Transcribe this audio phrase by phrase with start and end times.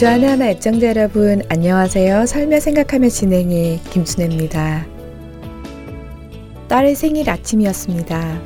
[0.00, 2.24] 주안의 하나 애청자 여러분 안녕하세요.
[2.24, 4.86] 살며 생각하며 진행의 김순혜입니다.
[6.68, 8.40] 딸의 생일 아침이었습니다.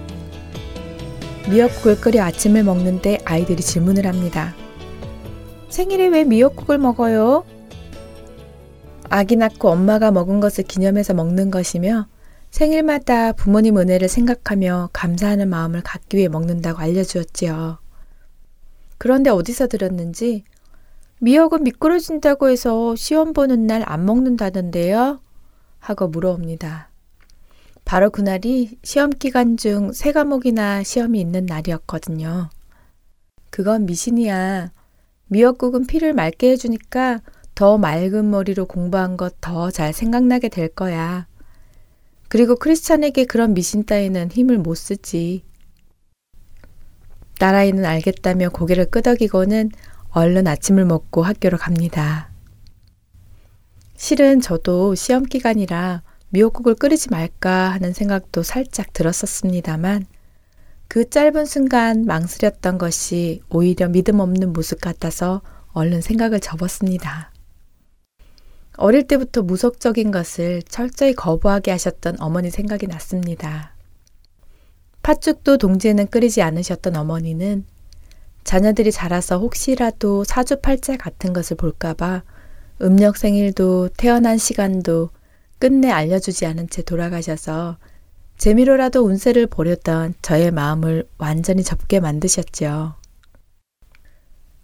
[1.48, 4.52] 미역국을 끓여 아침을 먹는데 아이들이 질문을 합니다.
[5.68, 7.44] 생일에 왜 미역국을 먹어요?
[9.08, 12.08] 아기 낳고 엄마가 먹은 것을 기념해서 먹는 것이며
[12.50, 17.78] 생일마다 부모님 은혜를 생각하며 감사하는 마음을 갖기 위해 먹는다고 알려주었지요.
[18.98, 20.42] 그런데 어디서 들었는지
[21.20, 25.20] 미역은 미끄러진다고 해서 시험 보는 날 안 먹는다던데요?
[25.78, 26.90] 하고 물어옵니다.
[27.84, 32.48] 바로 그날이 시험 기간 중 세 과목이나 시험이 있는 날이었거든요.
[33.50, 34.72] 그건 미신이야.
[35.28, 37.20] 미역국은 피를 맑게 해주니까
[37.54, 41.26] 더 맑은 머리로 공부한 것 더 잘 생각나게 될 거야.
[42.28, 45.44] 그리고 크리스찬에게 그런 미신 따위는 힘을 못 쓰지.
[47.38, 49.70] 딸아이는 알겠다며 고개를 끄덕이고는
[50.16, 52.30] 얼른 아침을 먹고 학교로 갑니다.
[53.96, 60.06] 실은 저도 시험 기간이라 미역국을 끓이지 말까 하는 생각도 살짝 들었었습니다만
[60.86, 65.42] 그 짧은 순간 망설였던 것이 오히려 믿음 없는 모습 같아서
[65.72, 67.32] 얼른 생각을 접었습니다.
[68.76, 73.74] 어릴 때부터 무속적인 것을 철저히 거부하게 하셨던 어머니 생각이 났습니다.
[75.02, 77.66] 팥죽도 동지에는 끓이지 않으셨던 어머니는
[78.44, 82.22] 자녀들이 자라서 혹시라도 사주팔자 같은 것을 볼까봐
[82.82, 85.10] 음력 생일도 태어난 시간도
[85.58, 87.78] 끝내 알려주지 않은 채 돌아가셔서
[88.36, 92.94] 재미로라도 운세를 보렸던 저의 마음을 완전히 접게 만드셨죠.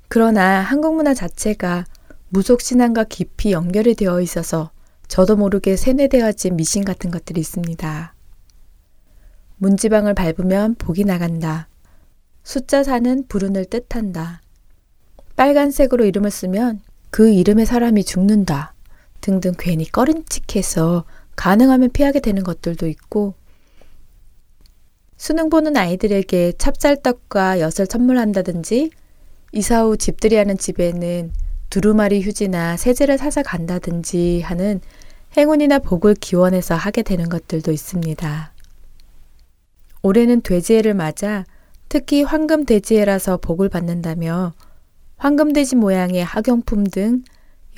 [0.08, 1.86] 그러나 한국 문화 자체가
[2.28, 4.70] 무속 신앙과 깊이 연결이 되어 있어서
[5.08, 8.14] 저도 모르게 세뇌되어진 미신 같은 것들이 있습니다.
[9.56, 11.69] 문지방을 밟으면 복이 나간다.
[12.42, 14.40] 숫자 4는 불운을 뜻한다.
[15.36, 16.80] 빨간색으로 이름을 쓰면
[17.10, 18.74] 그 이름의 사람이 죽는다.
[19.20, 21.04] 등등 괜히 꺼림칙해서
[21.36, 23.34] 가능하면 피하게 되는 것들도 있고
[25.16, 28.90] 수능 보는 아이들에게 찹쌀떡과 엿을 선물한다든지
[29.52, 31.32] 이사 후 집들이 하는 집에는
[31.68, 34.80] 두루마리 휴지나 세제를 사서 간다든지 하는
[35.36, 38.52] 행운이나 복을 기원해서 하게 되는 것들도 있습니다.
[40.02, 41.44] 올해는 돼지해를 맞아
[41.90, 44.54] 특히 황금 돼지해라서 복을 받는다며
[45.16, 47.24] 황금 돼지 모양의 학용품 등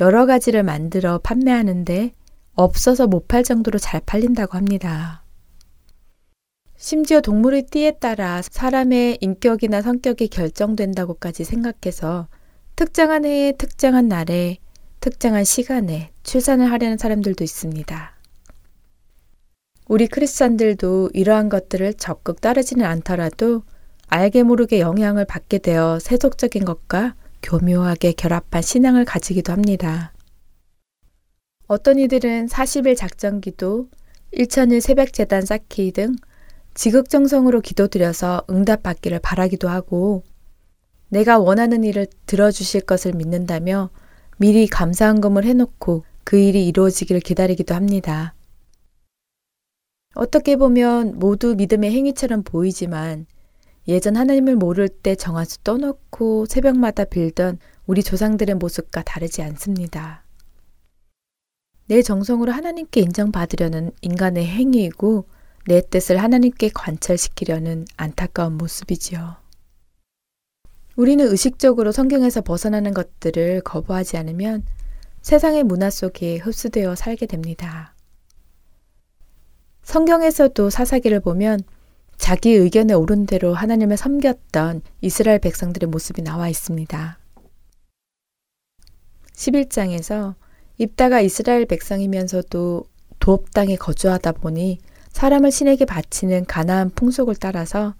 [0.00, 2.12] 여러 가지를 만들어 판매하는데
[2.52, 5.24] 없어서 못 팔 정도로 잘 팔린다고 합니다.
[6.76, 12.28] 심지어 동물의 띠에 따라 사람의 인격이나 성격이 결정된다고까지 생각해서
[12.76, 14.58] 특정한 해에 특정한 날에
[15.00, 18.14] 특정한 시간에 출산을 하려는 사람들도 있습니다.
[19.88, 23.62] 우리 크리스찬들도 이러한 것들을 적극 따르지는 않더라도
[24.12, 30.12] 알게 모르게 영향을 받게 되어 세속적인 것과 교묘하게 결합한 신앙을 가지기도 합니다.
[31.66, 33.88] 어떤 이들은 40일 작전 기도,
[34.34, 36.14] 1000일 새벽 재단 쌓기 등
[36.74, 40.24] 지극정성으로 기도드려서 응답받기를 바라기도 하고
[41.08, 43.88] 내가 원하는 일을 들어주실 것을 믿는다며
[44.36, 48.34] 미리 감사한금을 해놓고 그 일이 이루어지기를 기다리기도 합니다.
[50.14, 53.24] 어떻게 보면 모두 믿음의 행위처럼 보이지만
[53.88, 60.24] 예전 하나님을 모를 때 정한수 떠놓고 새벽마다 빌던 우리 조상들의 모습과 다르지 않습니다.
[61.86, 65.26] 내 정성으로 하나님께 인정받으려는 인간의 행위이고
[65.66, 69.36] 내 뜻을 하나님께 관철시키려는 안타까운 모습이지요.
[70.94, 74.64] 우리는 의식적으로 성경에서 벗어나는 것들을 거부하지 않으면
[75.22, 77.94] 세상의 문화 속에 흡수되어 살게 됩니다.
[79.82, 81.60] 성경에서도 사사기를 보면
[82.22, 87.18] 자기 의견에 옳은 대로 하나님을 섬겼던 이스라엘 백성들의 모습이 나와 있습니다.
[89.34, 90.36] 11장에서
[90.78, 92.84] 입다가 이스라엘 백성이면서도
[93.18, 94.78] 도업 땅에 거주하다 보니
[95.10, 97.96] 사람을 신에게 바치는 가나안 풍속을 따라서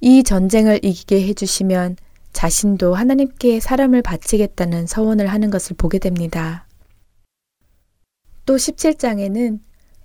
[0.00, 1.96] 이 전쟁을 이기게 해주시면
[2.32, 6.68] 자신도 하나님께 사람을 바치겠다는 서원을 하는 것을 보게 됩니다.
[8.46, 9.58] 또 17장에는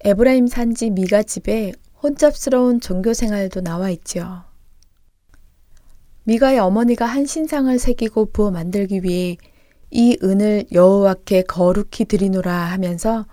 [0.05, 4.43] 에브라임 산지 미가 집에 혼잡스러운 종교 생활도 나와 있지요.
[6.23, 9.37] 미가의 어머니가 한 신상을 새기고 부어 만들기 위해
[9.91, 13.25] 이 은을 여호와께 거룩히 드리노라 하면서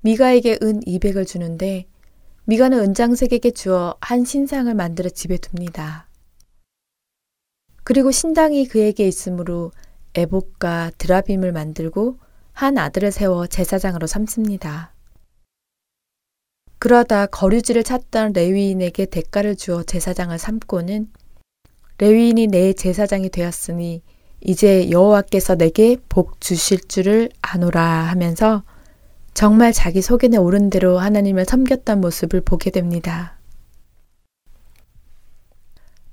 [0.00, 1.86] 미가에게 은 200을 주는데
[2.44, 6.08] 미가는 은장색에게 주어 한 신상을 만들어 집에 둡니다.
[7.84, 9.72] 그리고 신당이 그에게 있으므로
[10.14, 12.18] 에복과 드라빔을 만들고
[12.52, 14.92] 한 아들을 세워 제사장으로 삼습니다.
[16.80, 21.08] 그러다 거류지를 찾던 레위인에게 대가를 주어 제사장을 삼고는
[21.98, 24.02] 레위인이 내 제사장이 되었으니
[24.40, 28.62] 이제 여호와께서 내게 복 주실 줄을 아노라 하면서
[29.34, 33.38] 정말 자기 속에 오른 대로 하나님을 섬겼던 모습을 보게 됩니다.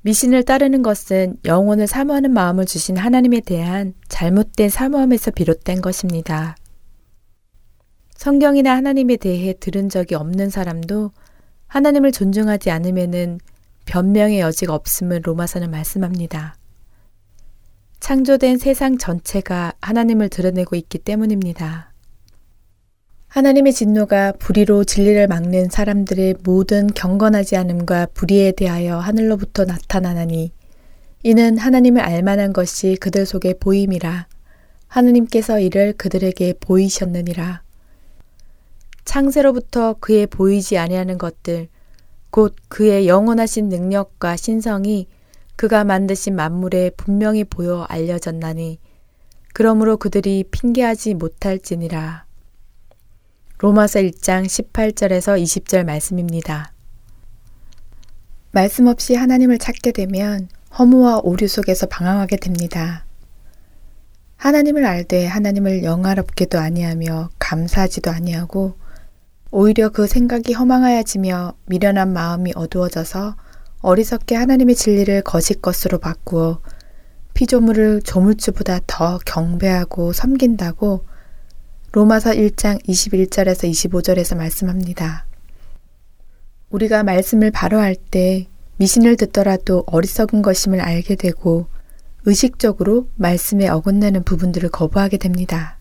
[0.02, 6.58] 미신을 따르는 것은 영혼을 사모하는 마음을 주신 하나님에 대한 잘못된 사모함에서 비롯된 것입니다.
[8.18, 11.12] 성경이나 하나님에 대해 들은 적이 없는 사람도
[11.68, 13.40] 하나님을 존중하지 않으면은
[13.86, 16.56] 변명의 여지가 없음을 로마서는 말씀합니다.
[18.00, 21.94] 창조된 세상 전체가 하나님을 드러내고 있기 때문입니다.
[23.28, 30.52] 하나님의 진노가 불의로 진리를 막는 사람들의 모든 경건하지 않음과 불의에 대하여 하늘로부터 나타나나니
[31.22, 34.28] 이는 하나님을 알만한 것이 그들 속에 보임이라
[34.88, 37.67] 하느님께서 이를 그들에게 보이셨느니라
[39.07, 41.69] 창세로부터 그의 보이지 아니하는 것들
[42.30, 45.07] 곧 그의 영원하신 능력과 신성이
[45.56, 48.80] 그가 만드신 만물에 분명히 보여 알려졌나니
[49.54, 52.25] 그러므로 그들이 핑계하지 못할지니라.
[53.59, 56.74] 로마서 1장 18절에서 20절 말씀입니다.
[58.51, 63.06] 말씀 없이 하나님을 찾게 되면 허무와 오류 속에서 방황하게 됩니다.
[64.36, 68.75] 하나님을 알되 하나님을 영화롭게도 아니하며 감사하지도 아니하고
[69.51, 73.35] 오히려 그 생각이 허망하여지며 미련한 마음이 어두워져서
[73.81, 76.61] 어리석게 하나님의 진리를 거짓 것으로 바꾸어
[77.33, 81.05] 피조물을 조물주보다 더 경배하고 섬긴다고
[81.91, 85.25] 로마서 1장 21절에서 25절에서 말씀합니다.
[86.69, 88.47] 우리가 말씀을 바로 할 때
[88.77, 91.67] 미신을 듣더라도 어리석은 것임을 알게 되고
[92.25, 95.76] 의식적으로 말씀에 어긋나는 부분들을 거부하게 됩니다.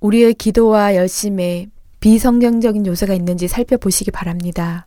[0.00, 1.68] 우리의 기도와 열심에
[2.00, 4.86] 비성경적인 요소가 있는지 살펴보시기 바랍니다.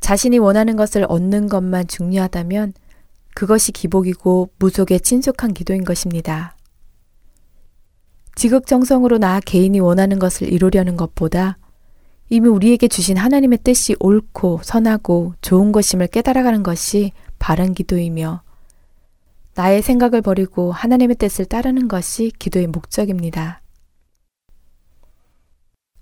[0.00, 2.72] 자신이 원하는 것을 얻는 것만 중요하다면
[3.34, 6.56] 그것이 기복이고 무속의 친숙한 기도인 것입니다.
[8.34, 11.58] 지극정성으로 나 개인이 원하는 것을 이루려는 것보다
[12.30, 18.42] 이미 우리에게 주신 하나님의 뜻이 옳고 선하고 좋은 것임을 깨달아가는 것이 바른 기도이며
[19.54, 23.60] 나의 생각을 버리고 하나님의 뜻을 따르는 것이 기도의 목적입니다.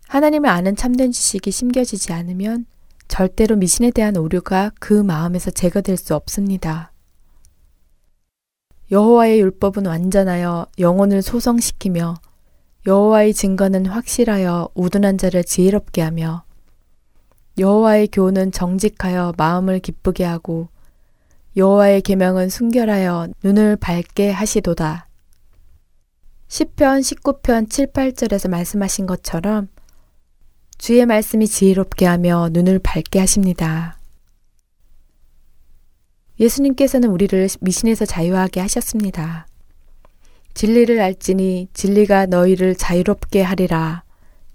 [0.08, 2.66] 하나님을 아는 참된 지식이 심겨지지 않으면
[3.08, 6.92] 절대로 미신에 대한 오류가 그 마음에서 제거될 수 없습니다.
[8.90, 12.14] 여호와의 율법은 완전하여 영혼을 소성시키며
[12.86, 16.44] 여호와의 증거는 확실하여 우둔한 자를 지혜롭게 하며
[17.58, 20.68] 여호와의 교훈은 정직하여 마음을 기쁘게 하고
[21.56, 25.08] 여호와의 계명은 순결하여 눈을 밝게 하시도다.
[26.48, 29.68] 시편 19편 7, 8절에서 말씀하신 것처럼
[30.78, 33.98] 주의 말씀이 지혜롭게 하며 눈을 밝게 하십니다.
[36.40, 39.46] 예수님께서는 우리를 미신에서 자유하게 하셨습니다.
[40.54, 44.04] 진리를 알지니 진리가 너희를 자유롭게 하리라.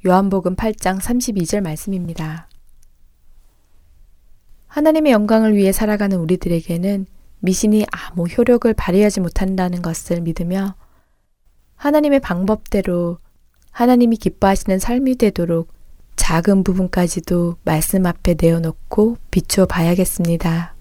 [0.05, 2.47] 요한복음 8장 32절 말씀입니다.
[4.73, 7.05] 하나님의 영광을 위해 살아가는 우리들에게는
[7.41, 10.73] 미신이 아무 효력을 발휘하지 못한다는 것을 믿으며
[11.75, 13.19] 하나님의 방법대로
[13.69, 15.71] 하나님이 기뻐하시는 삶이 되도록
[16.15, 20.73] 작은 부분까지도 말씀 앞에 내어놓고 비추어 봐야겠습니다.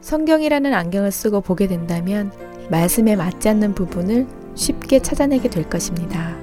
[0.00, 2.32] 성경이라는 안경을 쓰고 보게 된다면
[2.70, 6.38] 말씀에 맞지 않는 부분을 쉽게 찾아내게 될 것입니다.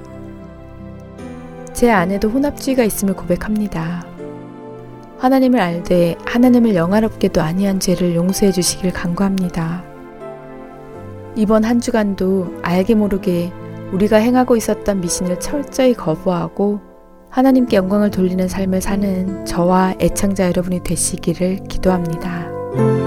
[1.72, 4.13] 제 안에도 혼합주의가 있음을 고백합니다.
[5.18, 9.84] 하나님을 알되 하나님을 영화롭게도 아니한 죄를 용서해 주시길 간구합니다.
[11.36, 13.52] 이번 한 주간도 알게 모르게
[13.92, 16.80] 우리가 행하고 있었던 미신을 철저히 거부하고
[17.30, 23.03] 하나님께 영광을 돌리는 삶을 사는 저와 애창자 여러분이 되시기를 기도합니다.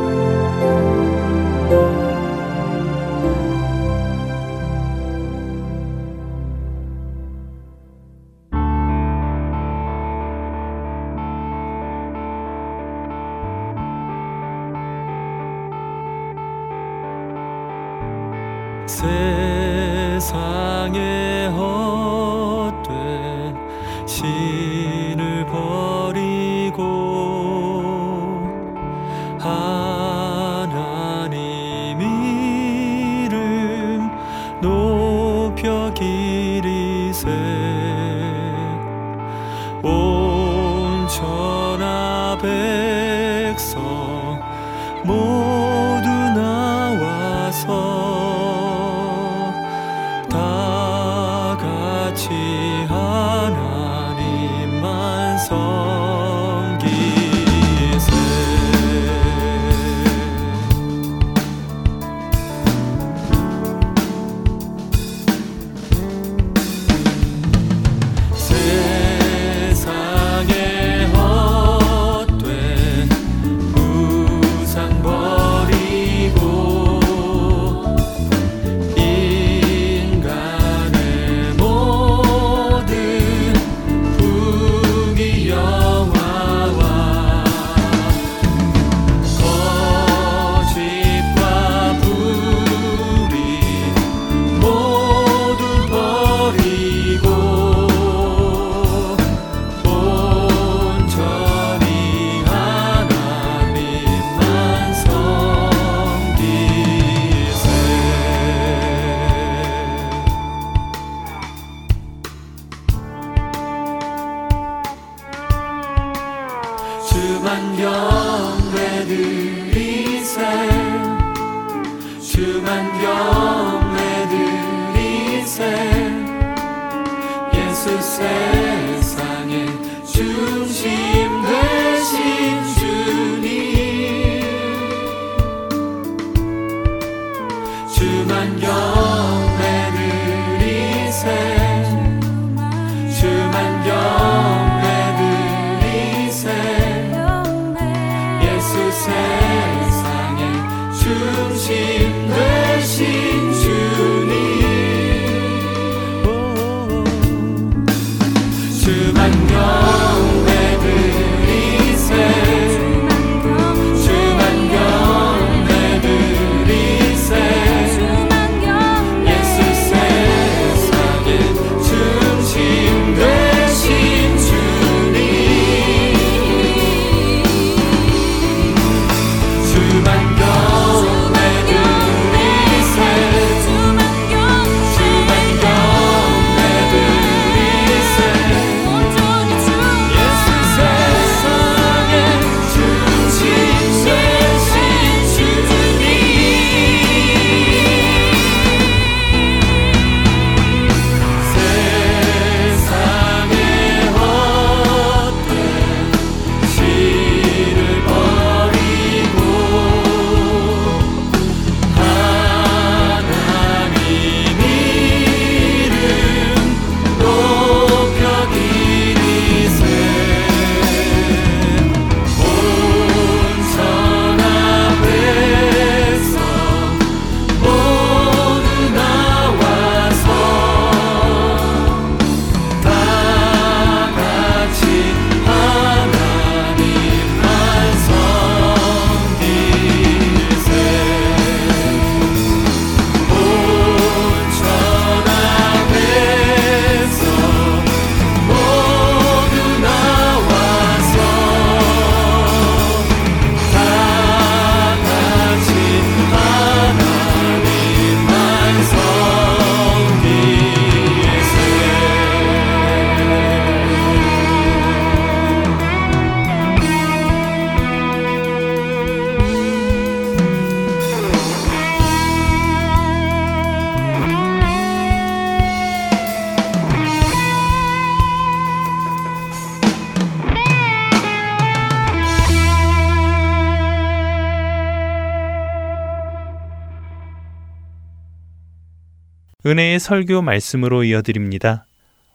[289.68, 291.86] 은혜의 설교 말씀으로 이어드립니다.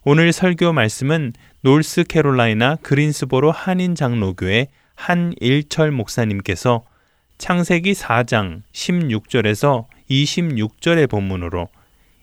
[0.05, 6.85] 오늘 설교 말씀은 노스캐롤라이나 그린스보로 한인 장로교회 한일철 목사님께서
[7.39, 11.69] 창세기 4장 16절에서 26절의 본문으로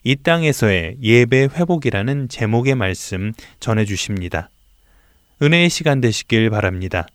[0.03, 4.51] 이 땅에서의 예배 회복이라는 제목의 말씀 전해 주십니다.
[5.41, 7.07] 은혜의 시간 되시길 바랍니다.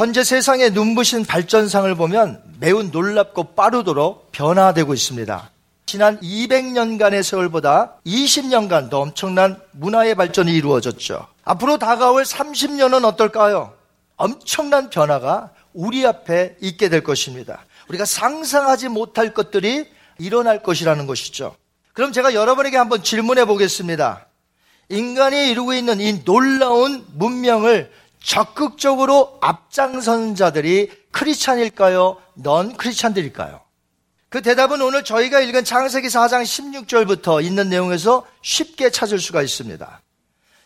[0.00, 5.50] 현재 세상의 눈부신 발전상을 보면 매우 놀랍고 빠르도록 변화되고 있습니다.
[5.84, 11.26] 지난 200년간의 세월보다 20년간 더 엄청난 문화의 발전이 이루어졌죠.
[11.44, 13.74] 앞으로 다가올 30년은 어떨까요?
[14.16, 17.66] 엄청난 변화가 우리 앞에 있게 될 것입니다.
[17.90, 21.54] 우리가 상상하지 못할 것들이 일어날 것이라는 것이죠.
[21.92, 24.28] 그럼 제가 여러분에게 한번 질문해 보겠습니다.
[24.88, 27.90] 인간이 이루고 있는 이 놀라운 문명을
[28.22, 32.20] 적극적으로 앞장선 자들이 크리스찬일까요?
[32.34, 33.60] 넌 크리스찬들일까요?
[34.28, 40.00] 그 대답은 오늘 저희가 읽은 창세기 4장 16절부터 있는 내용에서 쉽게 찾을 수가 있습니다.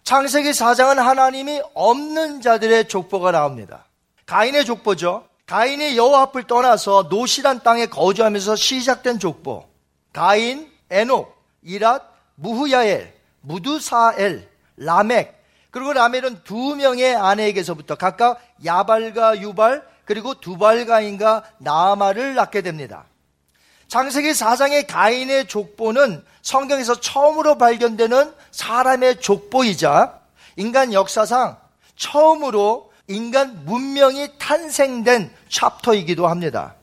[0.02, 3.86] 창세기 4장은 하나님이 없는 자들의 족보가 나옵니다.
[4.26, 5.26] 가인의 족보죠.
[5.46, 9.66] 가인이 여호와 앞을 떠나서 노시란 땅에 거주하면서 시작된 족보.
[10.12, 11.34] 가인, 에녹,
[11.64, 12.02] 이랏,
[12.34, 15.34] 무후야엘, 무두사엘, 라멕,
[15.74, 23.06] 그리고 라멜은 두 명의 아내에게서부터 각각 야발과 유발, 그리고 두발가인과 나아마를 낳게 됩니다.
[23.88, 30.20] 창세기 4장의 가인의 족보는 성경에서 처음으로 발견되는 사람의 족보이자
[30.54, 31.56] 인간 역사상
[31.96, 36.76] 처음으로 인간 문명이 탄생된 챕터이기도 합니다.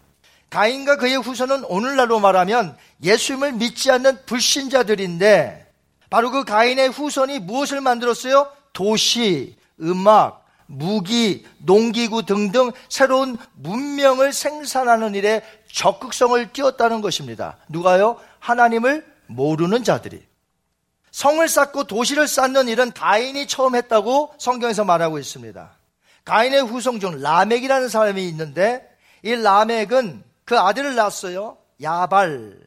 [0.49, 5.71] 가인과 그의 후손은 오늘날로 말하면 예수님을 믿지 않는 불신자들인데
[6.09, 8.51] 바로 그 가인의 후손이 무엇을 만들었어요?
[8.73, 17.57] 도시, 음악, 무기, 농기구 등등 새로운 문명을 생산하는 일에 적극성을 띄웠다는 것입니다.
[17.67, 18.19] 누가요?
[18.39, 20.23] 하나님을 모르는 자들이.
[21.11, 25.71] 성을 쌓고 도시를 쌓는 일은 가인이 처음 했다고 성경에서 말하고 있습니다.
[26.23, 28.87] 가인의 후손 중 라멕이라는 사람이 있는데
[29.23, 31.57] 이 라멕은 그 아들을 낳았어요.
[31.81, 32.57] 야발.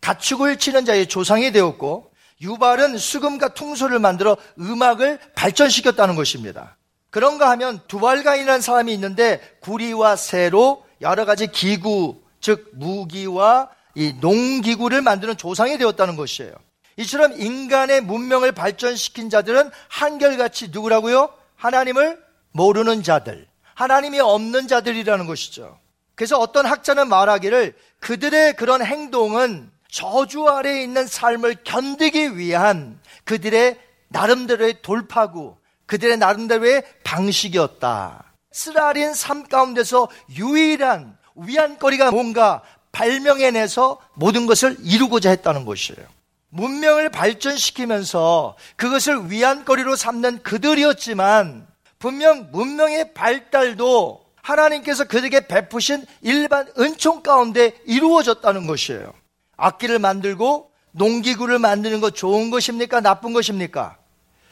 [0.00, 6.76] 가축을 치는 자의 조상이 되었고 유발은 수금과 퉁소를 만들어 음악을 발전시켰다는 것입니다.
[7.10, 15.36] 그런가 하면 두발가인이라는 사람이 있는데 구리와 새로 여러 가지 기구, 즉 무기와 이 농기구를 만드는
[15.36, 16.52] 조상이 되었다는 것이에요.
[16.98, 21.30] 이처럼 인간의 문명을 발전시킨 자들은 한결같이 누구라고요?
[21.56, 25.78] 하나님을 모르는 자들, 하나님이 없는 자들이라는 것이죠.
[26.14, 34.82] 그래서 어떤 학자는 말하기를 그들의 그런 행동은 저주 아래에 있는 삶을 견디기 위한 그들의 나름대로의
[34.82, 38.24] 돌파구, 그들의 나름대로의 방식이었다.
[38.52, 46.06] 쓰라린 삶 가운데서 유일한 위안거리가 뭔가 발명해내서 모든 것을 이루고자 했다는 것이에요.
[46.48, 51.66] 문명을 발전시키면서 그것을 위안거리로 삼는 그들이었지만
[51.98, 59.12] 분명 문명의 발달도 하나님께서 그들에게 베푸신 일반 은총 가운데 이루어졌다는 것이에요.
[59.56, 63.00] 악기를 만들고 농기구를 만드는 것 좋은 것입니까?
[63.00, 63.96] 나쁜 것입니까?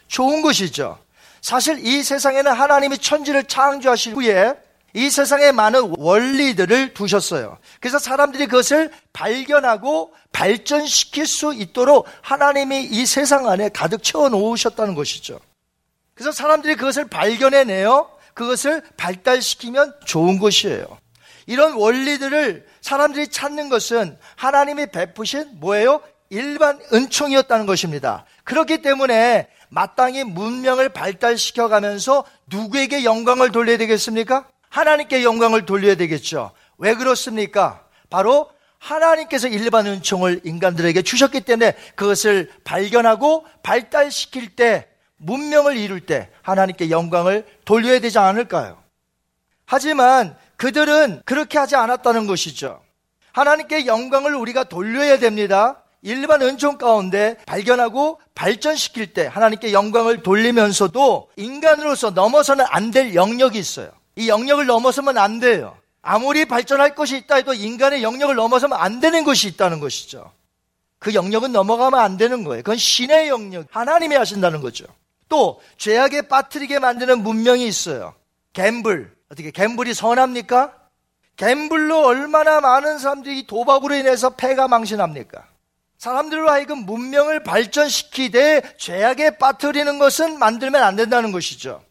[0.08, 0.98] 좋은 것이죠.
[1.40, 4.54] 사실 이 세상에는 하나님이 천지를 창조하신 후에
[4.94, 7.58] 이 세상에 많은 원리들을 두셨어요.
[7.80, 15.40] 그래서 사람들이 그것을 발견하고 발전시킬 수 있도록 하나님이 이 세상 안에 가득 채워 놓으셨다는 것이죠.
[16.14, 18.08] 그래서 사람들이 그것을 발견해내요.
[18.34, 20.86] 그것을 발달시키면 좋은 것이에요.
[21.46, 26.02] 이런 원리들을 사람들이 찾는 것은 하나님이 베푸신 뭐예요?
[26.28, 28.26] 일반 은총이었다는 것입니다.
[28.44, 34.46] 그렇기 때문에 마땅히 문명을 발달시켜 가면서 누구에게 영광을 돌려야 되겠습니까?
[34.68, 36.52] 하나님께 영광을 돌려야 되겠죠.
[36.76, 37.86] 왜 그렇습니까?
[38.10, 46.90] 바로 하나님께서 일반 은총을 인간들에게 주셨기 때문에 그것을 발견하고 발달시킬 때 문명을 이룰 때 하나님께
[46.90, 48.76] 영광을 돌려야 되지 않을까요?
[49.64, 52.80] 하지만 그들은 그렇게 하지 않았다는 것이죠.
[53.32, 55.82] 하나님께 영광을 우리가 돌려야 됩니다.
[56.00, 63.90] 일반 은총 가운데 발견하고 발전시킬 때 하나님께 영광을 돌리면서도 인간으로서 넘어서는 안 될 영역이 있어요.
[64.16, 65.76] 이 영역을 넘어서면 안 돼요.
[66.00, 70.32] 아무리 발전할 것이 있다 해도 인간의 영역을 넘어서면 안 되는 것이 있다는 것이죠.
[70.98, 72.62] 그 영역은 넘어가면 안 되는 거예요.
[72.62, 74.86] 그건 신의 영역, 하나님이 하신다는 거죠.
[75.28, 78.14] 또 죄악에 빠뜨리게 만드는 문명이 있어요.
[78.54, 79.13] 갬블.
[79.34, 80.72] 어떻게 갬블이 선합니까?
[81.36, 85.44] 갬블로 얼마나 많은 사람들이 도박으로 인해서 패가 망신합니까?
[85.98, 91.82] 사람들로 하여금 문명을 발전시키되 죄악에 빠뜨리는 것은 만들면 안 된다는 것이죠.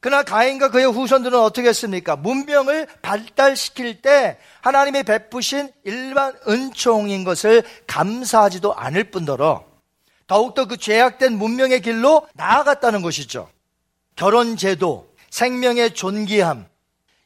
[0.00, 2.16] 그러나 가인과 그의 후손들은 어떻게 했습니까?
[2.16, 9.64] 문명을 발달시킬 때 하나님이 베푸신 일반 은총인 것을 감사하지도 않을 뿐더러
[10.26, 13.48] 더욱더 그 죄악된 문명의 길로 나아갔다는 것이죠.
[14.16, 16.66] 결혼 제도, 생명의 존귀함,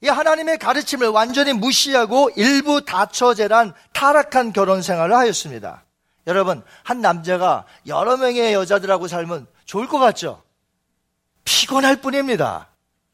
[0.00, 5.84] 이 하나님의 가르침을 완전히 무시하고 일부 다처제란 타락한 결혼 생활을 하였습니다.
[6.26, 10.42] 여러분, 한 남자가 여러 명의 여자들하고 살면 좋을 것 같죠?
[11.44, 12.68] 피곤할 뿐입니다.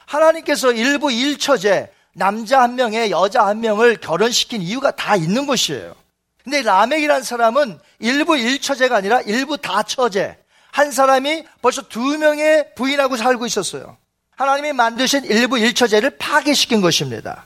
[0.05, 5.95] 하나님께서 일부 일처제, 남자 한 명에 여자 한 명을 결혼시킨 이유가 다 있는 것이에요.
[6.43, 10.37] 근데 라멕이라는 사람은 일부 일처제가 아니라 일부 다처제.
[10.71, 13.97] 한 사람이 벌써 두 명의 부인하고 살고 있었어요.
[14.35, 17.45] 하나님이 만드신 일부 일처제를 파괴시킨 것입니다.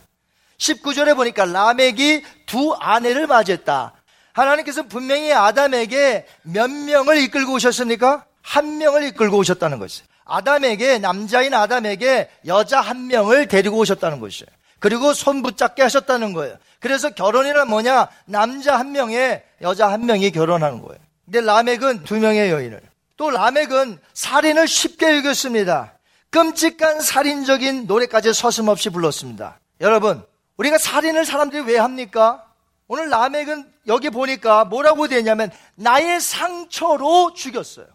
[0.57, 3.93] 19절에 보니까 라멕이 두 아내를 맞이했다.
[4.33, 8.25] 하나님께서 분명히 아담에게 몇 명을 이끌고 오셨습니까?
[8.41, 10.07] 한 명을 이끌고 오셨다는 것이에요.
[10.25, 14.47] 아담에게, 남자인 아담에게 여자 한 명을 데리고 오셨다는 것이에요.
[14.79, 16.57] 그리고 손 붙잡게 하셨다는 거예요.
[16.79, 18.07] 그래서 결혼이란 뭐냐?
[18.25, 20.99] 남자 한 명에 여자 한 명이 결혼하는 거예요.
[21.25, 22.81] 근데 라멕은 두 명의 여인을.
[23.17, 25.93] 또 라멕은 살인을 쉽게 여겼습니다.
[26.31, 29.59] 끔찍한 살인적인 노래까지 서슴없이 불렀습니다.
[29.81, 30.23] 여러분,
[30.57, 32.45] 우리가 살인을 사람들이 왜 합니까?
[32.87, 37.87] 오늘 라멕은 여기 보니까 뭐라고 되냐면 나의 상처로 죽였어요.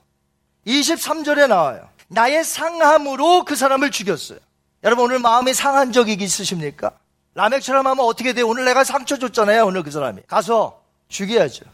[0.66, 1.88] 23절에 나와요.
[2.08, 4.38] 나의 상함으로 그 사람을 죽였어요.
[4.82, 6.92] 여러분 오늘 마음이 상한 적이 있으십니까?
[7.34, 8.46] 라멕처럼 하면 어떻게 돼요?
[8.46, 9.66] 오늘 내가 상처 줬잖아요.
[9.66, 10.22] 오늘 그 사람이.
[10.26, 11.64] 가서 죽여야죠.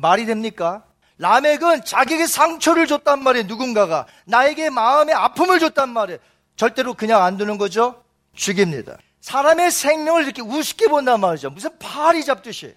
[0.00, 0.82] 말이 됩니까?
[1.20, 3.46] 라멕은 자기에게 상처를 줬단 말이에요.
[3.46, 4.06] 누군가가.
[4.24, 6.18] 나에게 마음의 아픔을 줬단 말이에요.
[6.56, 8.02] 절대로 그냥 안 두는 거죠.
[8.34, 8.96] 죽입니다.
[9.20, 11.50] 사람의 생명을 이렇게 우습게 본단 말이죠.
[11.50, 12.74] 무슨 파리 잡듯이.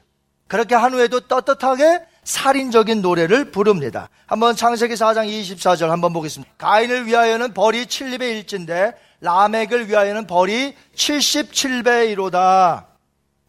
[0.48, 4.10] 그렇게 한 후에도 떳떳하게 살인적인 노래를 부릅니다.
[4.26, 6.54] 한번 창세기 4장 24절 한번 보겠습니다.
[6.58, 12.88] 가인을 위하여는 벌이 7립의 일진데 라멕을 위하여는 벌이 77배이로다.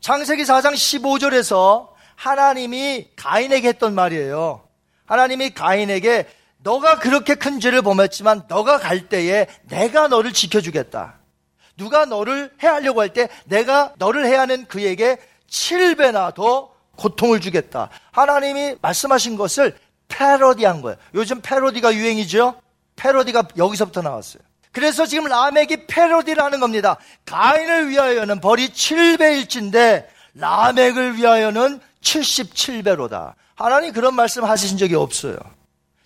[0.01, 4.64] 창세기 4장 15절에서 하나님이 가인에게 했던 말이에요.
[5.07, 6.27] 하나님이 가인에게
[6.59, 11.15] 너가 그렇게 큰 죄를 범했지만 너가 갈 때에 내가 너를 지켜주겠다.
[11.77, 15.19] 누가 너를 해하려고 할 때 내가 너를 해하는 그에게
[15.51, 17.91] 7배나 더 고통을 주겠다.
[18.13, 19.77] 하나님이 말씀하신 것을
[20.09, 20.97] 패러디한 거예요.
[21.15, 22.61] 요즘 패러디가 유행이죠?
[22.97, 24.43] 패러디가 여기서부터 나왔어요.
[24.73, 26.97] 그래서 지금 라멕이 패러디를 하는 겁니다.
[27.27, 33.35] 가인을 위하여는 벌이 7배일진데 라멕을 위하여는 77배로다.
[33.57, 35.37] 하나님 그런 말씀 하신 적이 없어요.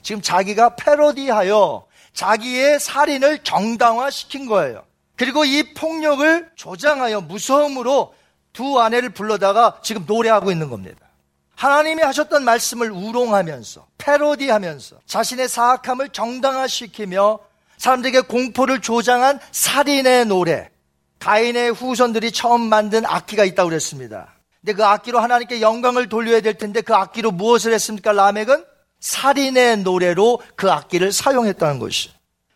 [0.03, 4.85] 지금 자기가 패러디하여 자기의 살인을 정당화시킨 거예요.
[5.17, 8.15] 그리고 이 폭력을 조장하여 무서움으로
[8.53, 11.09] 두 아내를 불러다가 지금 노래하고 있는 겁니다.
[11.55, 17.41] 하나님이 하셨던 말씀을 우롱하면서 패러디하면서 자신의 사악함을 정당화시키며
[17.79, 20.71] 사람들에게 공포를 조장한 살인의 노래
[21.19, 24.38] 가인의 후손들이 처음 만든 악기가 있다고 그랬습니다.
[24.61, 28.13] 근데 그 악기로 하나님께 영광을 돌려야 될 텐데 그 악기로 무엇을 했습니까?
[28.13, 28.65] 라멕은
[29.01, 32.11] 살인의 노래로 그 악기를 사용했다는 것이.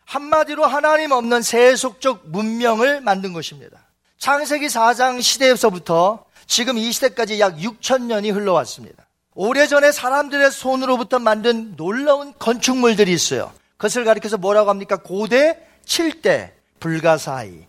[0.05, 3.79] 한마디로 하나님 없는 세속적 문명을 만든 것입니다.
[4.19, 9.07] 창세기 4장 시대에서부터 지금 이 시대까지 약 6천 년이 흘러왔습니다.
[9.35, 13.53] 오래전에 사람들의 손으로부터 만든 놀라운 건축물들이 있어요.
[13.79, 14.97] 그것을 가리켜서 뭐라고 합니까?
[14.97, 17.67] 고대 7대 불가사의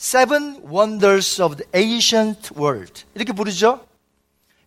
[0.00, 3.84] Seven Wonders of the Ancient World 이렇게 부르죠.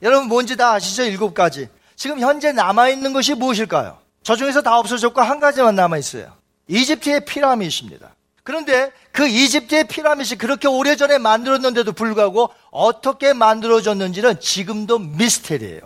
[0.04, 1.04] 여러분 뭔지 다 아시죠?
[1.04, 1.70] 일곱 가지.
[1.96, 3.98] 지금 현재 남아 있는 것이 무엇일까요?
[4.22, 6.32] 저 중에서 다 없어졌고 한 가지만 남아 있어요.
[6.68, 8.14] 이집트의 피라미드입니다.
[8.44, 15.82] 그런데 그 이집트의 피라미드이 그렇게 오래전에 만들었는데도 불구하고 어떻게 만들어졌는지는 지금도 미스테리예요.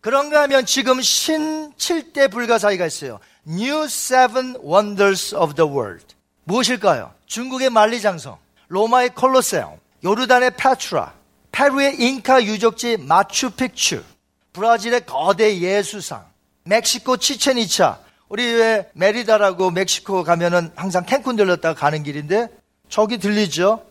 [0.00, 3.18] 그런가 하면 지금 신 7대 불가사의가 있어요.
[3.46, 6.14] New Seven Wonders of the World.
[6.44, 7.12] 무엇일까요?
[7.26, 11.14] 중국의 만리장성, 로마의 콜로세움, 요르단의 페트라,
[11.52, 14.04] 페루의 잉카 유적지 마추픽추,
[14.52, 16.24] 브라질의 거대 예수상,
[16.64, 22.48] 멕시코 치첸이차, 우리 왜 메리다라고 멕시코 가면은 항상 캔쿤 들렀다가 가는 길인데
[22.88, 23.86] 저기 들리죠?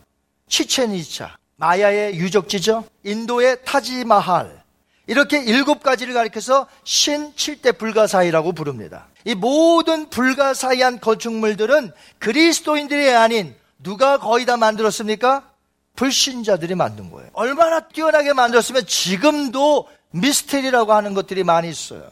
[0.48, 2.84] 치첸이차, 마야의 유적지죠?
[3.02, 4.62] 인도의 타지마할.
[5.08, 9.06] 이렇게 일곱 가지를 가리켜서 신 7대 불가사의라고 부릅니다.
[9.24, 15.50] 이 모든 불가사의한 건축물들은 그리스도인들이 아닌 누가 거의 다 만들었습니까?
[15.96, 17.30] 불신자들이 만든 거예요.
[17.32, 22.08] 얼마나 뛰어나게 만들었으면 지금도 미스테리라고 하는 것들이 많이 있어요.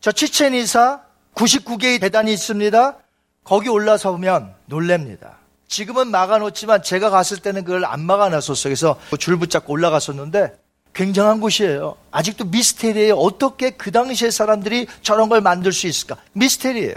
[0.00, 1.00] 저 치첸이사
[1.34, 2.98] 99개의 대단이 있습니다.
[3.44, 5.38] 거기 올라서 보면 놀랍니다.
[5.66, 8.64] 지금은 막아놓지만 제가 갔을 때는 그걸 안 막아놨었어요.
[8.64, 10.58] 그래서 줄 붙잡고 올라갔었는데
[10.92, 11.96] 굉장한 곳이에요.
[12.10, 13.14] 아직도 미스테리예요.
[13.14, 16.16] 어떻게 그 당시의 사람들이 저런 걸 만들 수 있을까?
[16.32, 16.94] 미스테리예요.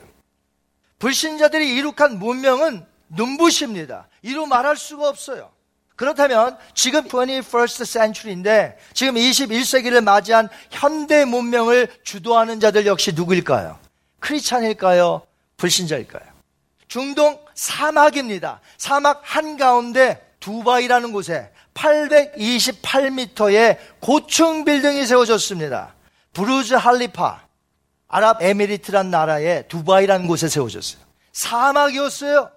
[0.99, 4.08] 불신자들이 이룩한 문명은 눈부십니다.
[4.22, 5.52] 이루 말할 수가 없어요.
[5.96, 13.80] 그렇다면 지금 21st century인데 지금 21세기를 맞이한 현대 문명을 주도하는 자들 역시 누구일까요?
[14.20, 15.22] 크리스찬일까요?
[15.58, 16.36] 불신자일까요?
[16.88, 18.62] 중동 사막입니다.
[18.78, 25.96] 사막 한가운데 두바이라는 곳에 828m의 고층 빌딩이 세워졌습니다.
[26.34, 27.41] 브루즈 할리파,
[28.08, 31.02] 아랍에미리트란 나라의 두바이라는 곳에 세워졌어요.
[31.32, 32.52] 사막이었어요.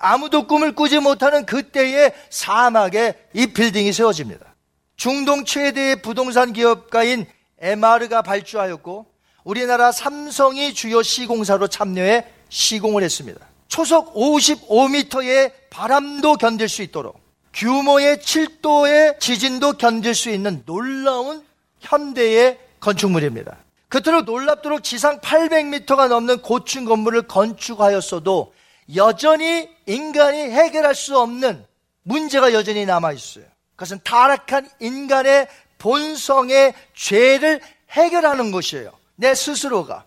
[0.00, 4.54] 아무도 꿈을 꾸지 못하는 그때의 사막에 이 빌딩이 세워집니다.
[4.96, 7.26] 중동 최대의 부동산 기업가인
[7.60, 9.06] MR가 발주하였고
[9.44, 13.46] 우리나라 삼성이 주요 시공사로 참여해 시공을 했습니다.
[13.68, 17.20] 초속 55m의 바람도 견딜 수 있도록
[17.52, 21.44] 규모의 7도의 지진도 견딜 수 있는 놀라운
[21.80, 23.58] 현대의 건축물입니다.
[23.88, 28.52] 그토록 놀랍도록 지상 800m가 넘는 고층 건물을 건축하였어도
[28.94, 31.64] 여전히 인간이 해결할 수 없는
[32.02, 33.44] 문제가 여전히 남아 있어요.
[33.76, 35.48] 그것은 타락한 인간의
[35.78, 38.92] 본성의 죄를 해결하는 것이에요.
[39.16, 40.04] 내 스스로가.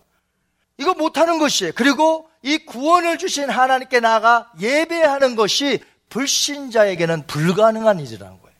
[0.78, 1.72] 이거 못하는 것이에요.
[1.74, 8.54] 그리고 이 구원을 주신 하나님께 나가 예배하는 것이 불신자에게는 불가능한 일이라는 거예요.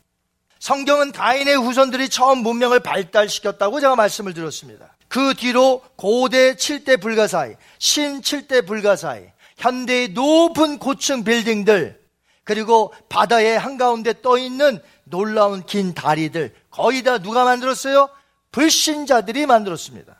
[0.58, 4.96] 성경은 가인의 후손들이 처음 문명을 발달시켰다고 제가 말씀을 드렸습니다.
[5.08, 12.00] 그 뒤로 고대 7대 불가사의, 신 7대 불가사의, 현대의 높은 고층 빌딩들,
[12.44, 18.08] 그리고 바다의 한가운데 떠 있는 놀라운 긴 다리들, 거의 다 누가 만들었어요?
[18.52, 20.16] 불신자들이 만들었습니다.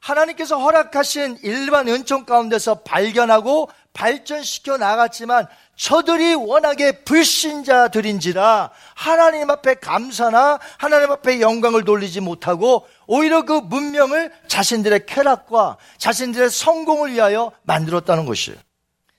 [0.00, 5.46] 하나님께서 허락하신 일반 은총 가운데서 발견하고 발전시켜 나갔지만
[5.76, 15.06] 저들이 워낙에 불신자들인지라 하나님 앞에 감사나 하나님 앞에 영광을 돌리지 못하고 오히려 그 문명을 자신들의
[15.06, 18.58] 쾌락과 자신들의 성공을 위하여 만들었다는 것이에요.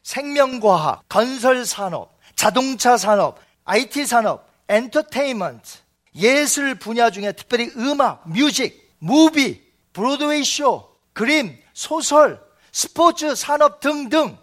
[0.09, 5.77] 생명과학, 건설산업, 자동차 산업, IT 산업, 엔터테인먼트,
[6.15, 9.61] 예술 분야 중에 특별히 음악, music, movie,
[9.93, 12.41] 브로드웨이 쇼, 그림, 소설,
[12.71, 14.35] 스포츠 산업 등등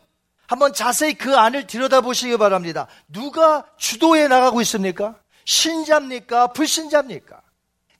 [0.46, 2.86] 한번 자세히 그 안을 들여다보시기 바랍니다.
[3.08, 5.16] 누가 주도해 나가고 있습니까?
[5.46, 6.52] 신자입니까?
[6.52, 7.40] 불신자입니까?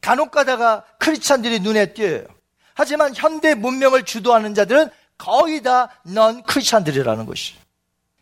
[0.01, 2.27] 간혹 가다가 크리스찬들이 눈에 띄어요.
[2.75, 7.55] 하지만 현대 문명을 주도하는 자들은 거의 다 넌 크리스찬들이라는 것이.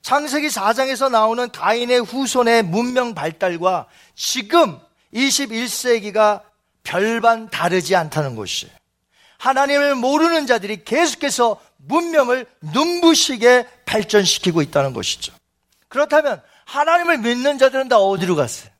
[0.02, 4.78] 창세기 4장에서 나오는 가인의 후손의 문명 발달과 지금
[5.14, 6.42] 21세기가
[6.82, 8.68] 별반 다르지 않다는 것이.
[9.38, 15.32] 하나님을 모르는 자들이 계속해서 문명을 눈부시게 발전시키고 있다는 것이죠.
[15.88, 18.70] 그렇다면 하나님을 믿는 자들은 다 어디로 갔어요?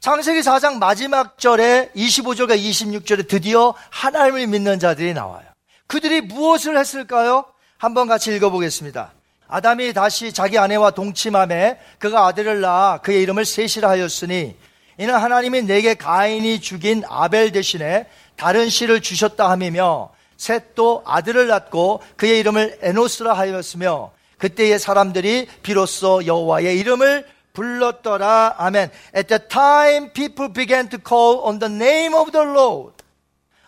[0.00, 5.47] 창세기 4장 마지막 절에 25절과 26절에 드디어 하나님을 믿는 자들이 나와요.
[5.88, 7.44] 그들이 무엇을 했을까요?
[7.78, 9.12] 한번 같이 읽어보겠습니다.
[9.48, 14.54] 아담이 다시 자기 아내와 동침함에 그가 아들을 낳아 그의 이름을 셋이라 하였으니
[14.98, 22.40] 이는 하나님이 내게 가인이 죽인 아벨 대신에 다른 씨를 주셨다 함이며 셋도 아들을 낳고 그의
[22.40, 28.54] 이름을 에노스라 하였으며 그때의 사람들이 비로소 여호와의 이름을 불렀더라.
[28.58, 28.90] 아멘.
[29.16, 32.97] At the time people began to call on the name of the Lord.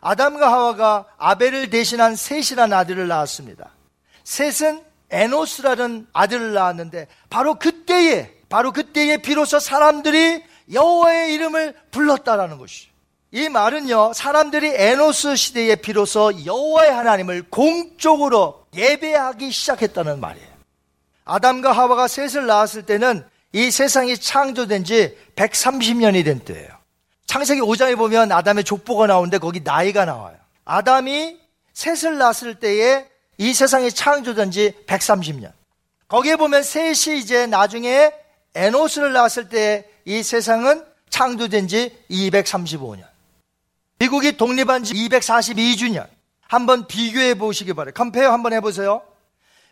[0.00, 3.70] 아담과 하와가 아벨을 대신한 셋이라는 아들을 낳았습니다.
[4.24, 12.88] 셋은 에노스라는 아들을 낳았는데 바로 그때에 바로 그때에 비로소 사람들이 여호와의 이름을 불렀다라는 것이.
[13.32, 20.48] 이 말은요, 사람들이 에노스 시대에 비로소 여호와의 하나님을 공적으로 예배하기 시작했다는 말이에요.
[21.24, 26.79] 아담과 하와가 셋을 낳았을 때는 이 세상이 창조된 지 130년이 된 때예요.
[27.30, 30.36] 창세기 5장에 보면 아담의 족보가 나오는데 거기 나이가 나와요.
[30.64, 31.38] 아담이
[31.74, 33.06] 셋을 낳았을 때에
[33.38, 35.52] 이 세상이 창조된 지 130년.
[36.08, 38.10] 거기에 보면 셋이 이제 나중에
[38.56, 43.04] 에노스를 낳았을 때 이 세상은 창조된 지 235년.
[44.00, 46.08] 미국이 독립한 지 242주년.
[46.48, 47.92] 한번 비교해 보시기 바래요.
[47.94, 49.02] 컴페어 한번 해보세요.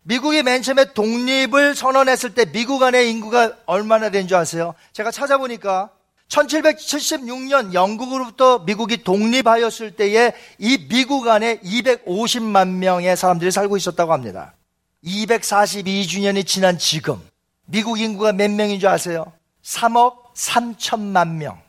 [0.04, 4.76] 미국이 맨 처음에 독립을 선언했을 때 미국 안의 인구가 얼마나 된 줄 아세요?
[4.92, 5.90] 제가 찾아보니까
[6.28, 14.54] 1776년 영국으로부터 미국이 독립하였을 때에 이 미국 안에 250만 명의 사람들이 살고 있었다고 합니다.
[15.04, 17.20] 242주년이 지난 지금
[17.64, 19.32] 미국 인구가 몇 명인 줄 아세요?
[19.64, 21.60] 3억 3천만 명.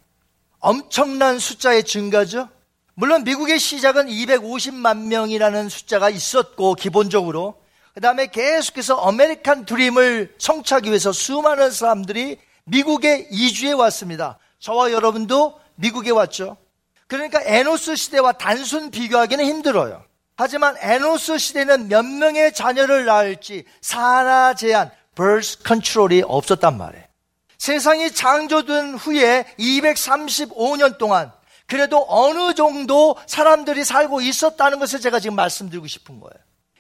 [0.60, 2.50] 엄청난 숫자의 증가죠.
[2.96, 7.56] 물론 미국의 시작은 250만 명이라는 숫자가 있었고 기본적으로
[7.94, 14.38] 그 다음에 계속해서 아메리칸 드림을 성취하기 위해서 수많은 사람들이 미국에 이주해 왔습니다.
[14.60, 16.58] 저와 여러분도 미국에 왔죠.
[17.08, 20.04] 그러니까 에노스 시대와 단순 비교하기는 힘들어요.
[20.36, 27.06] 하지만 에노스 시대는 몇 명의 자녀를 낳을지 산하 제한, birth control이 없었단 말이에요.
[27.58, 31.32] 세상이 창조된 후에 235년 동안
[31.68, 36.34] 그래도 어느 정도 사람들이 살고 있었다는 것을 제가 지금 말씀드리고 싶은 거예요.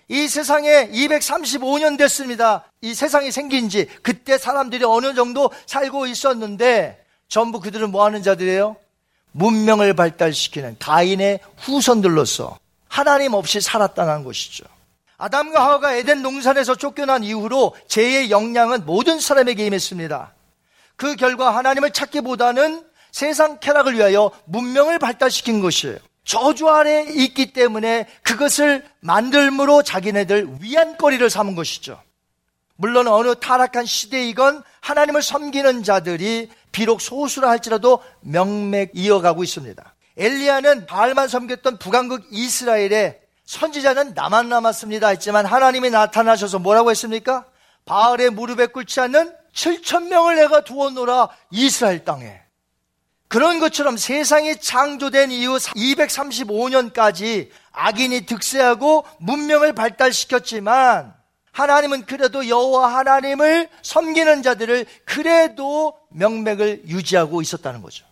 [0.07, 2.63] 이 세상에 235년 됐습니다.
[2.81, 8.75] 이 세상이 생긴 지 그때 사람들이 어느 정도 살고 있었는데 전부 그들은 뭐 하는 자들이에요?
[9.31, 14.65] 문명을 발달시키는 가인의 후손들로서 하나님 없이 살았다는 것이죠.
[15.17, 20.33] 아담과 하와가 에덴 농산에서 쫓겨난 이후로 죄의 영향은 모든 사람에게 임했습니다.
[20.95, 25.97] 그 결과 하나님을 찾기보다는 세상 쾌락을 위하여 문명을 발달시킨 것이에요.
[26.23, 32.01] 저주 아래 있기 때문에 그것을 만들므로 자기네들 위안거리를 삼은 것이죠.
[32.75, 39.95] 물론 어느 타락한 시대이건 하나님을 섬기는 자들이 비록 소수라 할지라도 명맥 이어가고 있습니다.
[40.17, 47.45] 엘리야는 바알만 섬겼던 북왕국 이스라엘에 선지자는 나만 남았습니다 했지만 하나님이 나타나셔서 뭐라고 했습니까?
[47.85, 52.41] 바알의 무릎에 꿇지 않는 7천 명을 내가 두었노라 이스라엘 땅에.
[53.27, 61.18] 그런 것처럼 세상이 창조된 이후 235년까지 악인이 득세하고 문명을 발달시켰지만
[61.51, 68.05] 하나님은 그래도 여호와 하나님을 섬기는 자들을 그래도 명맥을 유지하고 있었다는 거죠.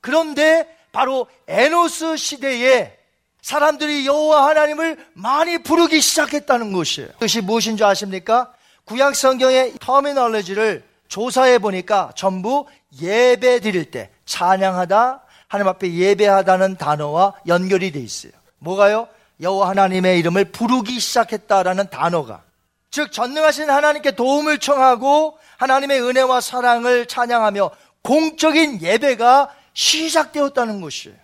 [0.00, 2.96] 그런데 바로 에노스 시대에
[3.42, 7.08] 사람들이 여호와 하나님을 많이 부르기 시작했다는 것이에요.
[7.12, 8.52] 그것이 무엇인 줄 아십니까?
[8.84, 12.66] 구약 성경의 터미널러지를 조사해 보니까 전부
[13.00, 18.32] 예배 드릴 때 찬양하다 하나님 앞에 예배하다는 단어와 연결이 돼 있어요.
[18.58, 19.08] 뭐가요?
[19.40, 22.42] 여호와 하나님의 이름을 부르기 시작했다라는 단어가
[22.90, 27.70] 즉 전능하신 하나님께 도움을 청하고 하나님의 은혜와 사랑을 찬양하며
[28.02, 31.16] 공적인 예배가 시작되었다는 것이에요.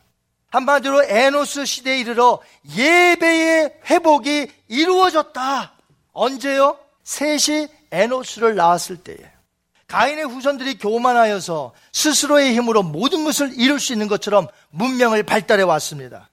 [0.51, 2.41] 한마디로 에노스 시대에 이르러
[2.77, 5.73] 예배의 회복이 이루어졌다.
[6.13, 6.79] 언제요?
[7.05, 9.17] 셋이 에노스를 낳았을 때에.
[9.89, 16.29] 가인의 후손들이 교만하여서 스스로의 힘으로 모든 것을 이룰 수 있는 것처럼 문명을 발달해 왔습니다.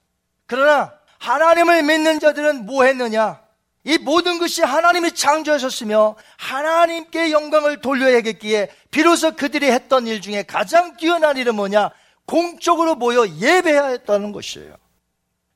[0.46, 3.40] 그러나 하나님을 믿는 자들은 뭐 했느냐?
[3.84, 11.36] 이 모든 것이 하나님이 창조하셨으며 하나님께 영광을 돌려야겠기에 비로소 그들이 했던 일 중에 가장 뛰어난
[11.36, 11.90] 일은 뭐냐?
[12.26, 14.76] 공적으로 모여 예배해야 했다는 것이에요.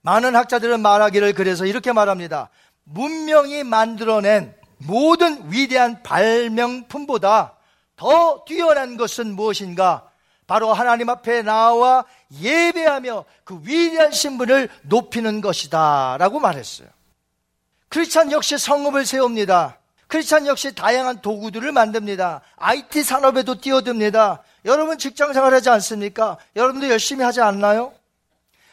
[0.00, 2.50] 많은 학자들은 말하기를 그래서 이렇게 말합니다.
[2.84, 7.56] 문명이 만들어낸 모든 위대한 발명품보다
[7.96, 10.10] 더 뛰어난 것은 무엇인가?
[10.46, 12.04] 바로 하나님 앞에 나와
[12.40, 16.16] 예배하며 그 위대한 신분을 높이는 것이다.
[16.18, 16.88] 라고 말했어요.
[17.94, 19.78] 크리스찬 역시 성읍을 세웁니다.
[20.08, 22.40] 크리스찬 역시 다양한 도구들을 만듭니다.
[22.56, 24.42] IT 산업에도 뛰어듭니다.
[24.64, 26.36] 여러분 직장 생활하지 않습니까?
[26.56, 27.92] 여러분도 열심히 하지 않나요?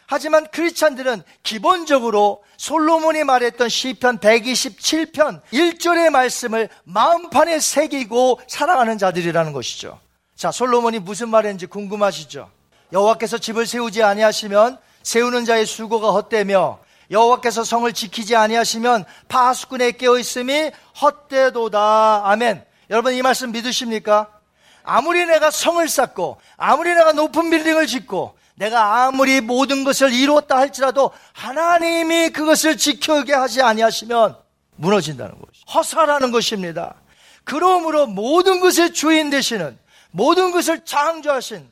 [0.08, 10.00] 하지만 크리스찬들은 기본적으로 솔로몬이 말했던 시편 127편 1절의 말씀을 마음판에 새기고 살아가는 자들이라는 것이죠.
[10.36, 12.50] 자, 솔로몬이 무슨 말했는지 궁금하시죠?
[12.92, 16.80] 여호와께서 집을 세우지 아니하시면 세우는 자의 수고가 헛되며
[17.12, 20.72] 여호와께서 성을 지키지 아니하시면 파수꾼에 깨어 있음이
[21.02, 22.24] 헛되도다.
[22.26, 22.64] 아멘.
[22.90, 24.30] 여러분 이 말씀 믿으십니까?
[24.84, 31.12] 아무리 내가 성을 쌓고 아무리 내가 높은 빌딩을 짓고 내가 아무리 모든 것을 이루었다 할지라도
[31.34, 34.38] 하나님이 그것을 지켜게 하지 아니하시면
[34.76, 36.96] 무너진다는 것이 허사라는 것입니다.
[37.44, 39.78] 그러므로 모든 것의 주인 되시는
[40.12, 41.70] 모든 것을 창조하신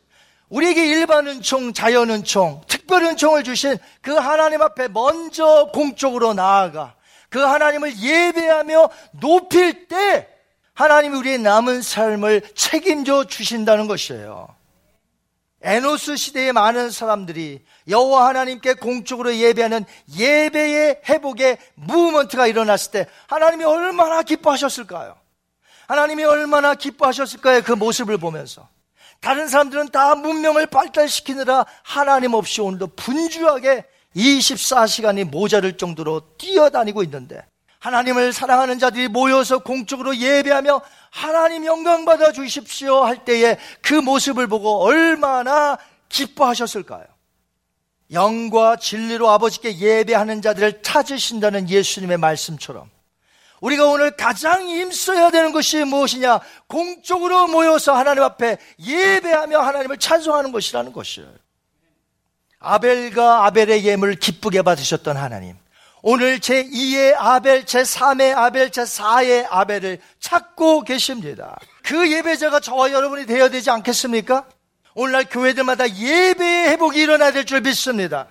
[0.50, 6.96] 우리에게 일반 은총, 자연 은총, 특별 은총을 주신 그 하나님 앞에 먼저 공적으로 나아가
[7.30, 8.90] 그 하나님을 예배하며
[9.22, 10.28] 높일 때
[10.74, 14.48] 하나님이 우리의 남은 삶을 책임져 주신다는 것이에요.
[15.62, 19.84] 에노스 시대의 많은 사람들이 여호와 하나님께 공적으로 예배하는
[20.18, 25.18] 예배의 회복의 무브먼트가 일어났을 때 하나님이 얼마나 기뻐하셨을까요?
[25.88, 27.64] 하나님이 얼마나 기뻐하셨을까요?
[27.64, 28.70] 그 모습을 보면서
[29.22, 37.46] 다른 사람들은 다 문명을 발달시키느라 하나님 없이 오늘도 분주하게 24시간이 모자랄 정도로 뛰어다니고 있는데
[37.80, 44.82] 하나님을 사랑하는 자들이 모여서 공적으로 예배하며 하나님 영광 받아 주십시오 할 때에 그 모습을 보고
[44.82, 45.78] 얼마나
[46.10, 47.06] 기뻐하셨을까요?
[48.12, 52.90] 영과 진리로 아버지께 예배하는 자들을 찾으신다는 예수님의 말씀처럼
[53.62, 56.40] 우리가 오늘 가장 힘써야 되는 것이 무엇이냐?
[56.68, 61.30] 공적으로 모여서 하나님 앞에 예배하며 하나님을 찬송하는 것이라는 것이에요.
[62.60, 65.56] 아벨과 아벨의 예물을 기쁘게 받으셨던 하나님.
[66.02, 71.58] 오늘 제2의 아벨, 제3의 아벨, 제4의 아벨을 찾고 계십니다.
[71.84, 74.46] 그 예배자가 저와 여러분이 되어야 되지 않겠습니까?
[74.96, 78.28] 오늘날 교회들마다 예배의 회복이 일어나야 될 줄 믿습니다.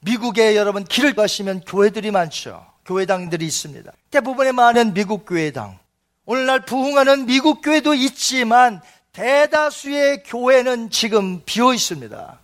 [0.00, 2.66] 미국에 여러분 길을 가시면 교회들이 많죠.
[2.84, 3.92] 교회당들이 있습니다.
[4.10, 5.78] 대부분의 많은 미국 교회당.
[6.24, 8.80] 오늘날 부흥하는 미국 교회도 있지만
[9.12, 12.40] 대다수의 교회는 지금 비어 있습니다.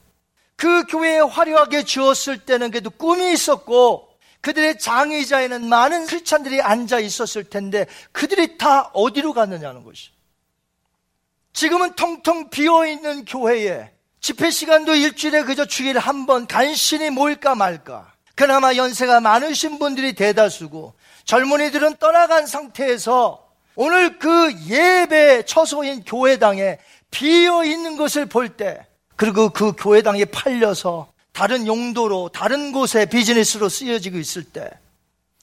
[0.56, 4.08] 그 교회에 화려하게 지었을 때는 그래도 꿈이 있었고
[4.40, 10.10] 그들의 장의자에는 많은 크리스찬들이 앉아 있었을 텐데 그들이 다 어디로 갔느냐는 것이.
[11.52, 18.12] 지금은 텅텅 비어 있는 교회에 집회 시간도 일주일에 그저 주일에 한번 간신히 모일까 말까.
[18.38, 26.78] 그나마 연세가 많으신 분들이 대다수고 젊은이들은 떠나간 상태에서 오늘 그 예배 처소인 교회당에
[27.10, 28.86] 비어 있는 것을 볼 때,
[29.16, 34.70] 그리고 그 교회당에 팔려서 다른 용도로, 다른 곳에 비즈니스로 쓰여지고 있을 때,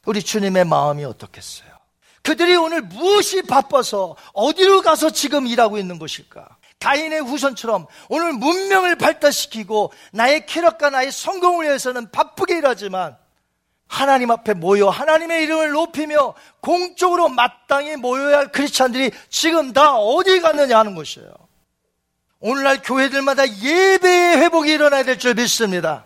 [0.05, 1.67] 우리 주님의 마음이 어떻겠어요?
[2.21, 6.47] 그들이 오늘 무엇이 바빠서 어디로 가서 지금 일하고 있는 것일까?
[6.79, 13.17] 가인의 후손처럼 오늘 문명을 발달시키고 나의 쾌락과 나의 성공을 위해서는 바쁘게 일하지만
[13.87, 20.77] 하나님 앞에 모여 하나님의 이름을 높이며 공적으로 마땅히 모여야 할 크리스찬들이 지금 다 어디 갔느냐
[20.79, 21.29] 하는 것이에요.
[22.39, 26.05] 오늘날 교회들마다 예배의 회복이 일어나야 될 줄 믿습니다.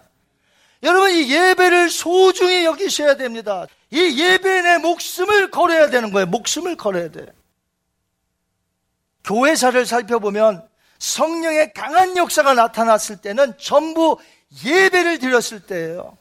[0.84, 3.66] 여러분 이 예배를 소중히 여기셔야 됩니다.
[3.92, 6.28] 이 예배에 내 목숨을 걸어야 되는 거예요.
[6.28, 7.26] 목숨을 걸어야 돼.
[9.30, 10.68] 교회사를 살펴보면
[10.98, 14.18] 성령의 강한 역사가 나타났을 때는 전부
[14.66, 16.18] 예배를 드렸을 때예요.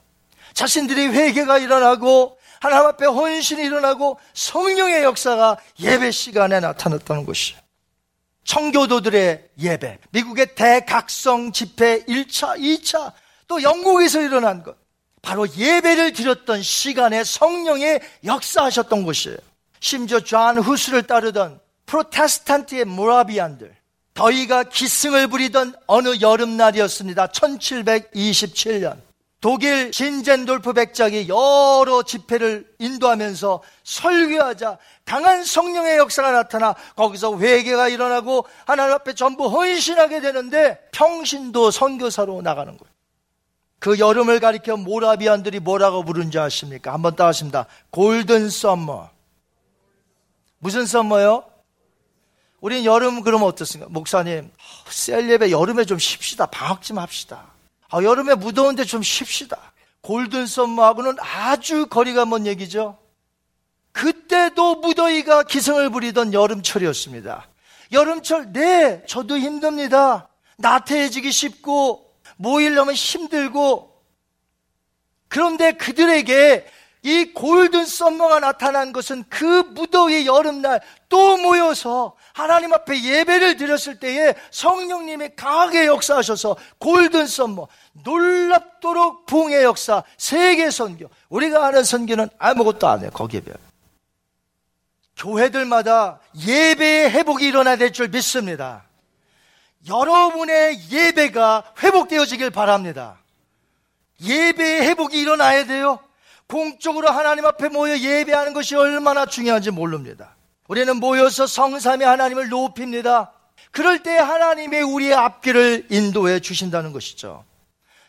[0.52, 7.58] 자신들이 회개가 일어나고 하나님 앞에 헌신이 일어나고 성령의 역사가 예배 시간에 나타났다는 것이에요.
[8.44, 13.12] 청교도들의 예배, 미국의 대각성 집회 1차, 2차,
[13.46, 14.76] 또 영국에서 일어난 것.
[15.22, 19.38] 바로 예배를 드렸던 시간에 성령의 역사하셨던 것이에요.
[19.80, 23.74] 심지어 존 후스를 따르던 프로테스탄트의 모라비안들,
[24.14, 27.28] 더위가 기승을 부리던 어느 여름날이었습니다.
[27.28, 29.00] 1727년.
[29.40, 38.94] 독일 진젠돌프 백작이 여러 집회를 인도하면서 설교하자 강한 성령의 역사가 나타나 거기서 회개가 일어나고 하나님
[38.94, 42.92] 앞에 전부 헌신하게 되는데 평신도 선교사로 나가는 거예요.
[43.78, 46.92] 그 여름을 가리켜 모라비안들이 뭐라고 부른지 아십니까?
[46.92, 47.66] 한번 따라하십니다.
[47.90, 49.08] 골든 썸머.
[50.58, 51.44] 무슨 썸머요?
[52.60, 53.90] 우린 여름 그러면 어떻습니까?
[53.90, 54.50] 목사님,
[54.88, 56.46] 셀 예배 여름에 좀 쉽시다.
[56.46, 57.52] 방학 좀 합시다.
[57.90, 59.72] 아, 여름에 무더운데 좀 쉽시다.
[60.00, 62.98] 골든 썸머하고는 아주 거리가 먼 얘기죠.
[63.92, 67.48] 그때도 무더위가 기승을 부리던 여름철이었습니다.
[67.92, 70.28] 여름철, 네, 저도 힘듭니다.
[70.58, 74.02] 나태해지기 쉽고, 모이려면 힘들고,
[75.28, 76.66] 그런데 그들에게
[77.08, 84.34] 이 골든 썸머가 나타난 것은 그 무더위 여름날 또 모여서 하나님 앞에 예배를 드렸을 때에
[84.50, 87.66] 성령님이 강하게 역사하셔서 골든 썸머,
[88.04, 91.08] 놀랍도록 붕의 역사, 세계 선교.
[91.30, 93.10] 우리가 아는 선교는 아무것도 안 해요.
[93.14, 93.66] 거기에 비하면.
[95.16, 98.84] 교회들마다 예배의 회복이 일어나야 될 줄 믿습니다.
[99.88, 103.18] 여러분의 예배가 회복되어지길 바랍니다.
[104.22, 106.00] 예배의 회복이 일어나야 돼요.
[106.48, 110.34] 공적으로 하나님 앞에 모여 예배하는 것이 얼마나 중요한지 모릅니다.
[110.66, 113.32] 우리는 모여서 성삼의 하나님을 높입니다.
[113.70, 117.44] 그럴 때 하나님의 우리의 앞길을 인도해 주신다는 것이죠.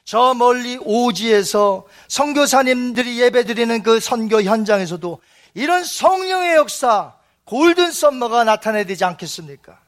[0.05, 5.21] 저 멀리 오지에서 선교사님들이 예배드리는 그 선교 현장에서도
[5.53, 7.13] 이런 성령의 역사,
[7.43, 9.79] 골든 썸머가 나타나야 되지 않겠습니까?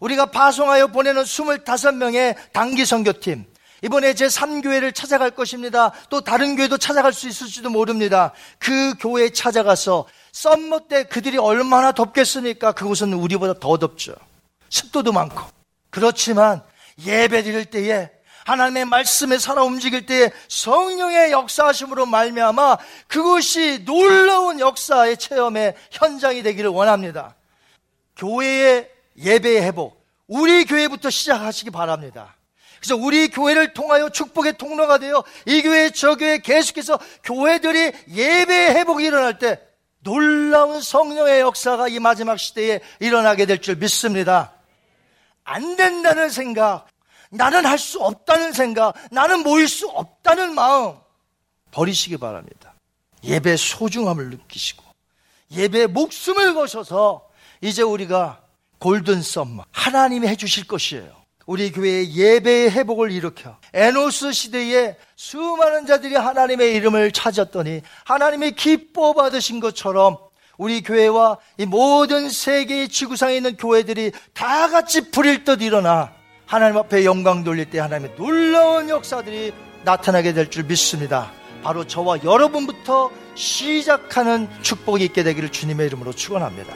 [0.00, 3.44] 우리가 파송하여 보내는 25명의 단기 선교팀,
[3.82, 5.92] 이번에 제 3교회를 찾아갈 것입니다.
[6.10, 8.32] 또 다른 교회도 찾아갈 수 있을지도 모릅니다.
[8.58, 12.72] 그 교회에 찾아가서 썸머 때 그들이 얼마나 덥겠습니까?
[12.72, 14.14] 그곳은 우리보다 더 덥죠.
[14.70, 15.42] 습도도 많고.
[15.90, 16.62] 그렇지만
[17.04, 18.10] 예배 드릴 때에
[18.44, 27.36] 하나님의 말씀에 살아 움직일 때에 성령의 역사하심으로 말미암아 그것이 놀라운 역사의 체험의 현장이 되기를 원합니다.
[28.16, 32.37] 교회의 예배의 회복, 우리 교회부터 시작하시기 바랍니다.
[32.80, 39.04] 그래서 우리 교회를 통하여 축복의 통로가 되어 이 교회 저 교회 계속해서 교회들이 예배 회복이
[39.04, 39.60] 일어날 때
[40.00, 44.52] 놀라운 성령의 역사가 이 마지막 시대에 일어나게 될 줄 믿습니다.
[45.44, 46.86] 안 된다는 생각,
[47.30, 50.94] 나는 할 수 없다는 생각, 나는 모일 수 없다는 마음
[51.72, 52.74] 버리시기 바랍니다.
[53.24, 54.84] 예배 소중함을 느끼시고
[55.50, 57.28] 예배 목숨을 거셔서
[57.60, 58.40] 이제 우리가
[58.78, 61.17] 골든 썸머 하나님이 해주실 것이에요.
[61.48, 69.58] 우리 교회의 예배의 회복을 일으켜 에노스 시대에 수많은 자들이 하나님의 이름을 찾았더니 하나님이 기뻐 받으신
[69.58, 70.18] 것처럼
[70.58, 76.12] 우리 교회와 이 모든 세계의 지구상에 있는 교회들이 다 같이 불일 듯 일어나
[76.44, 81.32] 하나님 앞에 영광 돌릴 때 하나님의 놀라운 역사들이 나타나게 될 줄 믿습니다.
[81.62, 86.74] 바로 저와 여러분부터 시작하는 축복이 있게 되기를 주님의 이름으로 축원합니다.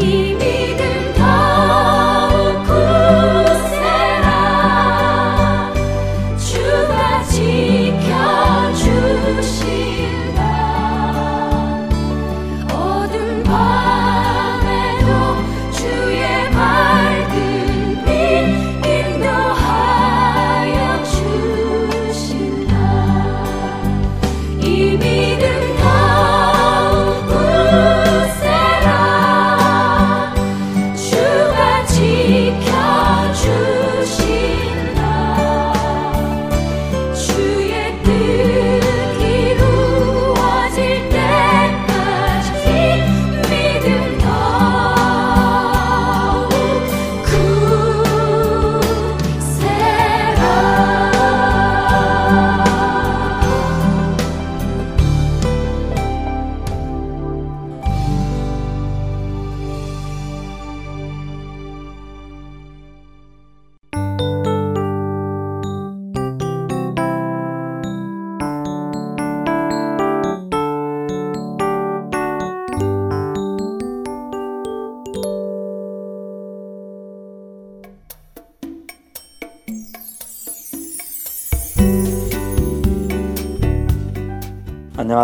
[0.00, 0.57] 一米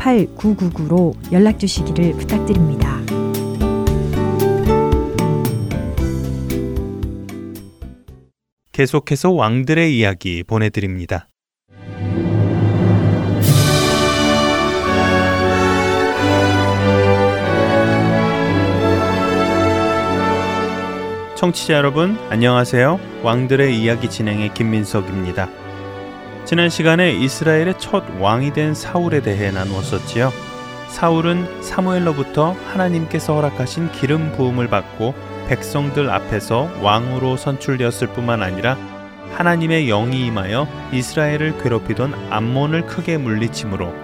[0.00, 2.98] 8999로 연락 주시기를 부탁드립니다.
[8.72, 11.28] 계속해서 왕들의 이야기 보내드립니다.
[21.36, 23.00] 청취자 여러분, 안녕하세요.
[23.22, 25.59] 왕들의 이야기 진행의 김민석입니다.
[26.44, 30.32] 지난 시간에 이스라엘의 첫 왕이 된 사울에 대해 나누었었지요.
[30.88, 35.14] 사울은 사무엘로부터 하나님께서 허락하신 기름 부음을 받고
[35.48, 38.76] 백성들 앞에서 왕으로 선출되었을 뿐만 아니라
[39.32, 43.94] 하나님의 영이 임하여 이스라엘을 괴롭히던 암몬을 크게 물리침으로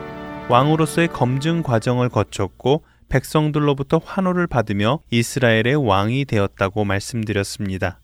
[0.49, 8.01] 왕으로서의 검증 과정을 거쳤고 백성들로부터 환호를 받으며 이스라엘의 왕이 되었다고 말씀드렸습니다.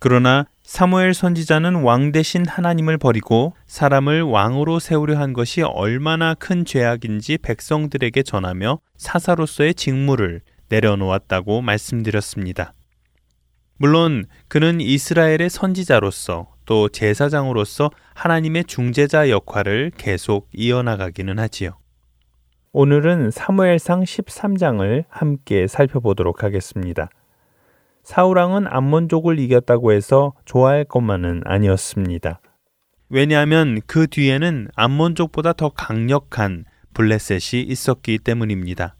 [0.00, 7.38] 그러나 사무엘 선지자는 왕 대신 하나님을 버리고 사람을 왕으로 세우려 한 것이 얼마나 큰 죄악인지
[7.38, 12.74] 백성들에게 전하며 사사로서의 직무를 내려놓았다고 말씀드렸습니다.
[13.76, 21.76] 물론 그는 이스라엘의 선지자로서 또 제사장으로서 하나님의 중재자 역할을 계속 이어나가기는 하지요.
[22.72, 27.10] 오늘은 사무엘상 13장을 함께 살펴보도록 하겠습니다.
[28.02, 32.40] 사우랑은 암몬족을 이겼다고 해서 좋아할 것만은 아니었습니다.
[33.08, 38.96] 왜냐하면 그 뒤에는 암몬족보다 더 강력한 블레셋이 있었기 때문입니다.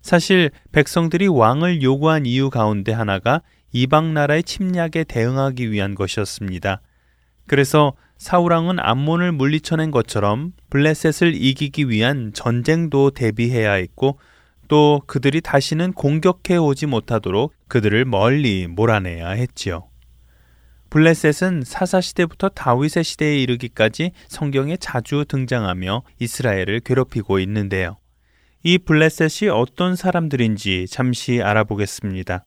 [0.00, 6.80] 사실 백성들이 왕을 요구한 이유 가운데 하나가 이방 나라의 침략에 대응하기 위한 것이었습니다.
[7.46, 14.18] 그래서 사우랑은 암몬을 물리쳐낸 것처럼 블레셋을 이기기 위한 전쟁도 대비해야 했고
[14.68, 19.88] 또 그들이 다시는 공격해 오지 못하도록 그들을 멀리 몰아내야 했지요.
[20.90, 27.98] 블레셋은 사사 시대부터 다윗의 시대에 이르기까지 성경에 자주 등장하며 이스라엘을 괴롭히고 있는데요.
[28.62, 32.44] 이 블레셋이 어떤 사람들인지 잠시 알아보겠습니다.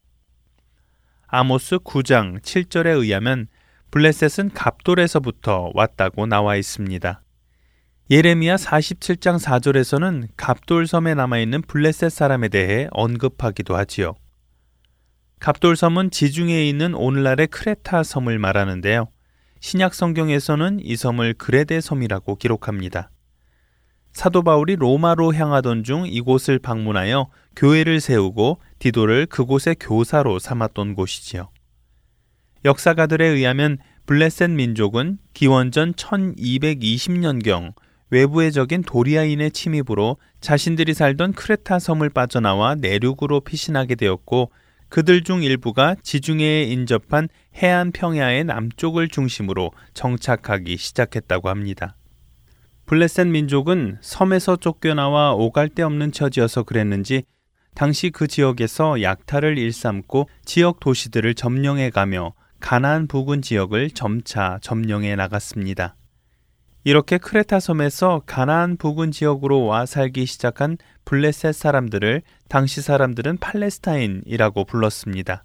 [1.28, 3.48] 아모스 9장 7절에 의하면
[3.92, 7.22] 블레셋은 갑돌에서부터 왔다고 나와 있습니다.
[8.12, 14.16] 예레미야 47장 4절에서는 갑돌섬에 남아있는 블레셋 사람에 대해 언급하기도 하지요.
[15.40, 19.10] 갑돌섬은 지중해에 있는 오늘날의 크레타 섬을 말하는데요.
[19.60, 23.12] 신약 성경에서는 이 섬을 그레데 섬이라고 기록합니다.
[24.12, 31.52] 사도 바울이 로마로 향하던 중 이곳을 방문하여 교회를 세우고 디도를 그곳의 교사로 삼았던 곳이지요.
[32.66, 37.74] 역사가들에 의하면 블레셋 민족은 기원전 1220년경
[38.12, 44.52] 외부의 적인 도리아인의 침입으로 자신들이 살던 크레타 섬을 빠져나와 내륙으로 피신하게 되었고
[44.90, 51.96] 그들 중 일부가 지중해에 인접한 해안 평야의 남쪽을 중심으로 정착하기 시작했다고 합니다.
[52.88, 57.24] 블레셋 민족은 섬에서 쫓겨나와 오갈 데 없는 처지여서 그랬는지
[57.76, 65.96] 당시 그 지역에서 약탈을 일삼고 지역 도시들을 점령해 가며 가나안 부근 지역을 점차 점령해 나갔습니다.
[66.84, 75.44] 이렇게 크레타 섬에서 가나안 부근 지역으로 와 살기 시작한 블레셋 사람들을 당시 사람들은 팔레스타인이라고 불렀습니다.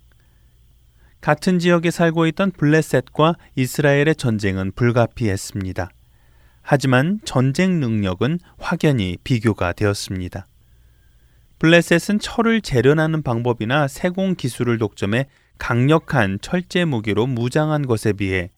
[1.20, 5.90] 같은 지역에 살고 있던 블레셋과 이스라엘의 전쟁은 불가피했습니다.
[6.62, 10.46] 하지만 전쟁 능력은 확연히 비교가 되었습니다.
[11.58, 15.26] 블레셋은 철을 재련하는 방법이나 세공 기술을 독점해
[15.58, 18.50] 강력한 철제 무기로 무장한 것에 비해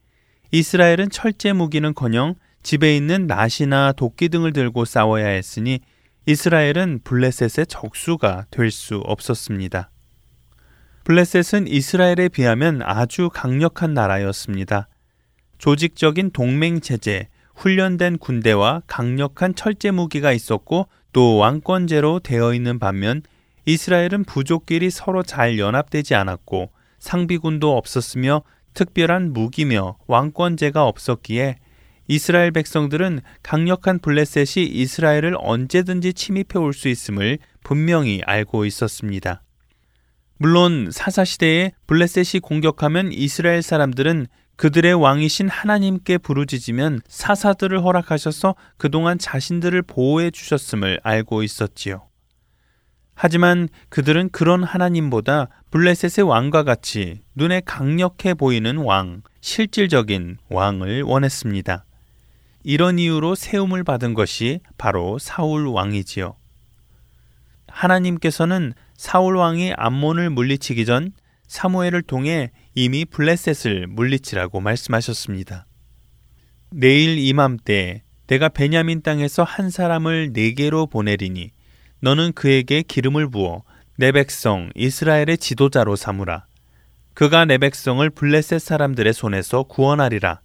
[0.50, 2.34] 이스라엘은 철제 무기는커녕
[2.66, 5.78] 집에 있는 낫이나 도끼 등을 들고 싸워야 했으니
[6.26, 9.88] 이스라엘은 블레셋의 적수가 될 수 없었습니다.
[11.04, 14.88] 블레셋은 이스라엘에 비하면 아주 강력한 나라였습니다.
[15.58, 23.22] 조직적인 동맹 체제, 훈련된 군대와 강력한 철제 무기가 있었고 또 왕권제로 되어 있는 반면
[23.64, 28.42] 이스라엘은 부족끼리 서로 잘 연합되지 않았고 상비군도 없었으며
[28.74, 31.58] 특별한 무기며 왕권제가 없었기에
[32.08, 39.42] 이스라엘 백성들은 강력한 블레셋이 이스라엘을 언제든지 침입해 올 수 있음을 분명히 알고 있었습니다.
[40.38, 44.26] 물론 사사시대에 블레셋이 공격하면 이스라엘 사람들은
[44.56, 52.06] 그들의 왕이신 하나님께 부르짖으면 사사들을 허락하셔서 그동안 자신들을 보호해 주셨음을 알고 있었지요.
[53.14, 61.84] 하지만 그들은 그런 하나님보다 블레셋의 왕과 같이 눈에 강력해 보이는 왕, 실질적인 왕을 원했습니다.
[62.68, 66.34] 이런 이유로 세움을 받은 것이 바로 사울 왕이지요.
[67.68, 71.12] 하나님께서는 사울 왕이 암몬을 물리치기 전
[71.46, 75.64] 사무엘을 통해 이미 블레셋을 물리치라고 말씀하셨습니다.
[76.70, 81.52] 내일 이맘때 내가 베냐민 땅에서 한 사람을 네개로 보내리니
[82.00, 83.62] 너는 그에게 기름을 부어
[83.96, 86.46] 내 백성 이스라엘의 지도자로 삼으라.
[87.14, 90.40] 그가 내 백성을 블레셋 사람들의 손에서 구원하리라.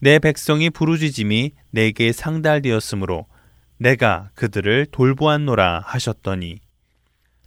[0.00, 3.26] 내 백성이 부르짖음이 내게 상달되었으므로
[3.78, 6.58] 내가 그들을 돌보았노라 하셨더니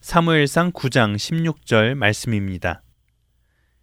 [0.01, 2.81] 사무엘상 9장 16절 말씀입니다.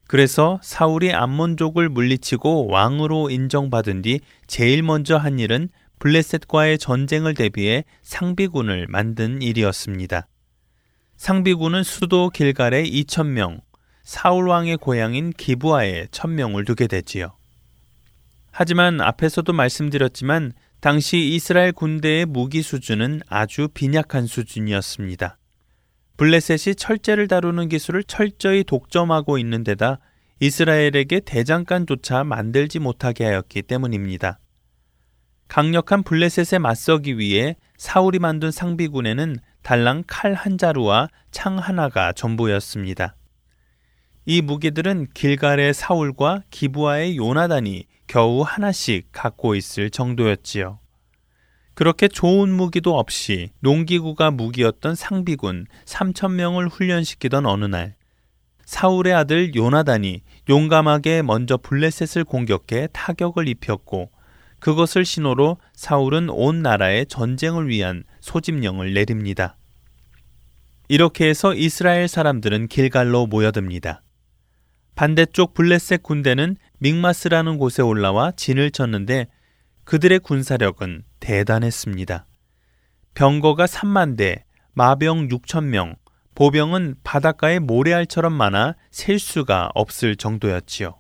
[0.07, 8.87] 그래서 사울이 암몬족을 물리치고 왕으로 인정받은 뒤 제일 먼저 한 일은 블레셋과의 전쟁을 대비해 상비군을
[8.89, 10.27] 만든 일이었습니다.
[11.17, 13.61] 상비군은 수도 길갈에 2천명,
[14.03, 17.37] 사울 왕의 고향인 기부아에 1000명을 두게 되지요.
[18.57, 25.39] 하지만 앞에서도 말씀드렸지만 당시 이스라엘 군대의 무기 수준은 아주 빈약한 수준이었습니다.
[26.17, 29.99] 블레셋이 철제를 다루는 기술을 철저히 독점하고 있는 데다
[30.39, 34.39] 이스라엘에게 대장간조차 만들지 못하게 하였기 때문입니다.
[35.49, 43.17] 강력한 블레셋에 맞서기 위해 사울이 만든 상비군에는 달랑 칼 한 자루와 창 하나가 전부였습니다.
[44.27, 50.79] 이 무기들은 길갈의 사울과 기부아의 요나단이 겨우 하나씩 갖고 있을 정도였지요.
[51.75, 57.97] 그렇게 좋은 무기도 없이 농기구가 무기였던 상비군 3천명을 훈련시키던 어느 날
[58.65, 64.11] 사울의 아들 요나단이 용감하게 먼저 블레셋을 공격해 타격을 입혔고
[64.61, 69.59] 그것을 신호로 사울은 온 나라에 전쟁을 위한 소집령을 내립니다.
[70.89, 74.03] 이렇게 해서 이스라엘 사람들은 길갈로 모여듭니다.
[74.95, 79.29] 반대쪽 블레셋 군대는 믹마스라는 곳에 올라와 진을 쳤는데
[79.85, 82.27] 그들의 군사력은 대단했습니다.
[83.15, 85.95] 병거가 3만 대, 마병 6천 명,
[86.35, 90.99] 보병은 바닷가에 모래알처럼 많아 셀 수가 없을 정도였지요.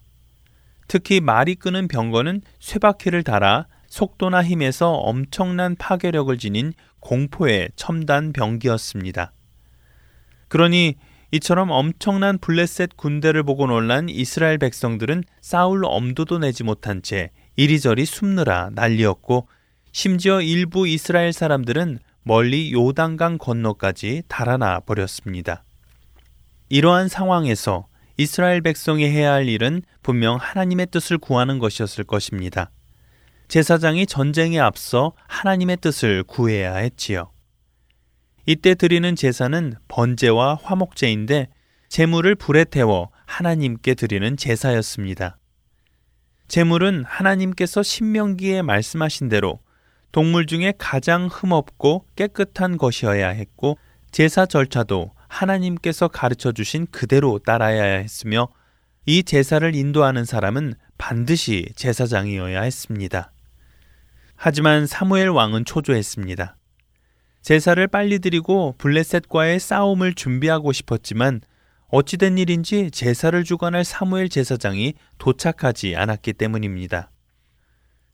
[0.87, 9.33] 특히 말이 끄는 병거는 쇠바퀴를 달아 속도나 힘에서 엄청난 파괴력을 지닌 공포의 첨단 병기였습니다.
[10.49, 10.97] 그러니
[11.35, 18.71] 이처럼 엄청난 블레셋 군대를 보고 놀란 이스라엘 백성들은 싸울 엄두도 내지 못한 채 이리저리 숨느라
[18.73, 19.49] 난리였고
[19.91, 25.65] 심지어 일부 이스라엘 사람들은 멀리 요단강 건너까지 달아나 버렸습니다.
[26.69, 32.71] 이러한 상황에서 이스라엘 백성이 해야 할 일은 분명 하나님의 뜻을 구하는 것이었을 것입니다.
[33.49, 37.34] 제사장이 전쟁에 앞서 하나님의 뜻을 구해야 했지요.
[38.47, 41.49] 이때 드리는 제사는 번제와 화목제인데
[41.89, 45.39] 제물을 불에 태워 하나님께 드리는 제사였습니다.
[46.49, 49.61] 제물은 하나님께서 신명기에 말씀하신 대로
[50.13, 53.79] 동물 중에 가장 흠없고 깨끗한 것이어야 했고
[54.11, 58.49] 제사 절차도 하나님께서 가르쳐 주신 그대로 따라야 했으며
[59.07, 63.33] 이 제사를 인도하는 사람은 반드시 제사장이어야 했습니다.
[64.37, 66.57] 하지만 사무엘 왕은 초조했습니다.
[67.45, 71.43] 제사를 빨리 드리고 블레셋과의 싸움을 준비하고 싶었지만
[71.89, 77.11] 어찌된 일인지 제사를 주관할 사무엘 제사장이 도착하지 않았기 때문입니다.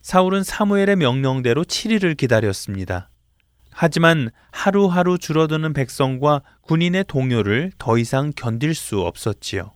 [0.03, 3.09] 사울은 사무엘의 명령대로 7일을 기다렸습니다.
[3.70, 9.74] 하지만 하루하루 줄어드는 백성과 군인의 동요를 더 이상 견딜 수 없었지요.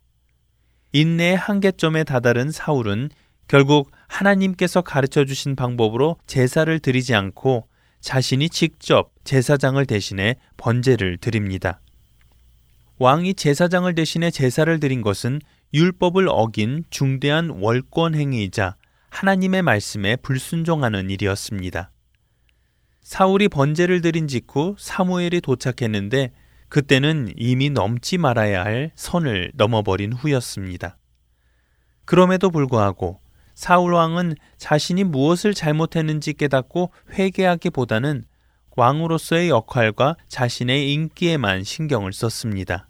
[0.91, 3.09] 인내의 한계점에 다다른 사울은
[3.47, 7.69] 결국 하나님께서 가르쳐 주신 방법으로 제사를 드리지 않고
[8.05, 11.81] 자신이 직접 제사장을 대신해 번제를 드립니다.
[12.99, 15.41] 왕이 제사장을 대신해 제사를 드린 것은
[15.73, 18.75] 율법을 어긴 중대한 월권 행위이자
[19.09, 21.89] 하나님의 말씀에 불순종하는 일이었습니다.
[23.01, 26.31] 사울이 번제를 드린 직후 사무엘이 도착했는데
[26.69, 30.99] 그때는 이미 넘지 말아야 할 선을 넘어버린 후였습니다.
[32.05, 33.19] 그럼에도 불구하고
[33.55, 38.25] 사울 왕은 자신이 무엇을 잘못했는지 깨닫고 회개하기보다는
[38.75, 42.89] 왕으로서의 역할과 자신의 인기에만 신경을 썼습니다.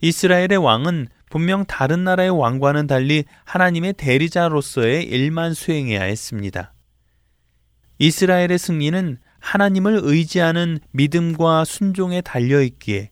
[0.00, 6.74] 이스라엘의 왕은 분명 다른 나라의 왕과는 달리 하나님의 대리자로서의 일만 수행해야 했습니다.
[7.98, 13.10] 이스라엘의 승리는 하나님을 의지하는 믿음과 순종에 달려 있기에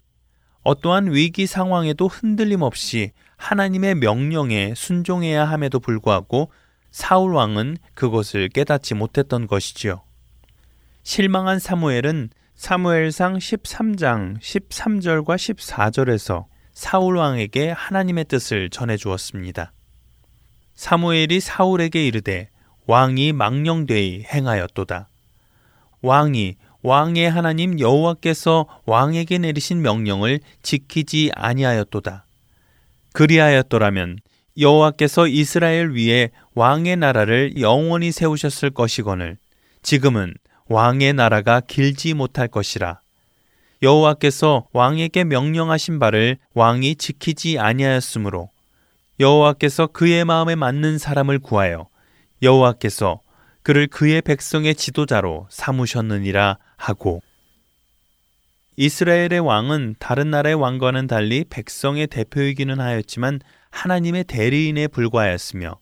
[0.62, 3.12] 어떠한 위기 상황에도 흔들림 없이
[3.42, 6.52] 하나님의 명령에 순종해야 함에도 불구하고
[6.92, 10.02] 사울 왕은 그것을 깨닫지 못했던 것이지요.
[11.02, 19.72] 실망한 사무엘은 사무엘상 13장 13절과 14절에서 사울 왕에게 하나님의 뜻을 전해 주었습니다.
[20.74, 22.48] 사무엘이 사울에게 이르되
[22.86, 25.08] 왕이 망령되이 행하였도다.
[26.00, 32.26] 왕이 왕의 하나님 여호와께서 왕에게 내리신 명령을 지키지 아니하였도다.
[33.12, 34.18] 그리하였더라면
[34.58, 39.38] 여호와께서 이스라엘 위에 왕의 나라를 영원히 세우셨을 것이거늘
[39.82, 40.34] 지금은
[40.66, 43.00] 왕의 나라가 길지 못할 것이라.
[43.82, 48.50] 여호와께서 왕에게 명령하신 바를 왕이 지키지 아니하였으므로
[49.18, 51.88] 여호와께서 그의 마음에 맞는 사람을 구하여
[52.42, 53.20] 여호와께서
[53.62, 57.22] 그를 그의 백성의 지도자로 삼으셨느니라 하고
[58.76, 65.78] 이스라엘의 왕은 다른 나라의 왕과는 달리 백성의 대표이기는 하였지만 하나님의 대리인에 불과하였으며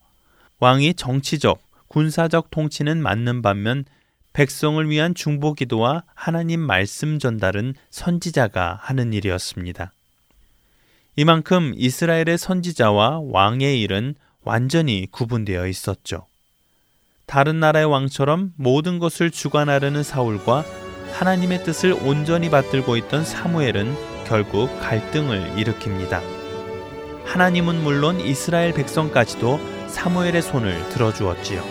[0.59, 3.84] 왕이 정치적, 군사적 통치는 맞는 반면
[4.32, 9.93] 백성을 위한 중보 기도와 하나님 말씀 전달은 선지자가 하는 일이었습니다.
[11.16, 16.26] 이만큼 이스라엘의 선지자와 왕의 일은 완전히 구분되어 있었죠.
[17.26, 20.64] 다른 나라의 왕처럼 모든 것을 주관하려는 사울과
[21.13, 23.95] 하나님의 뜻을 온전히 받들고 있던 사무엘은
[24.27, 26.21] 결국 갈등을 일으킵니다.
[27.25, 31.63] 하나님은 물론 이스라엘 백성까지도 사무엘의 손을 들어주었지요.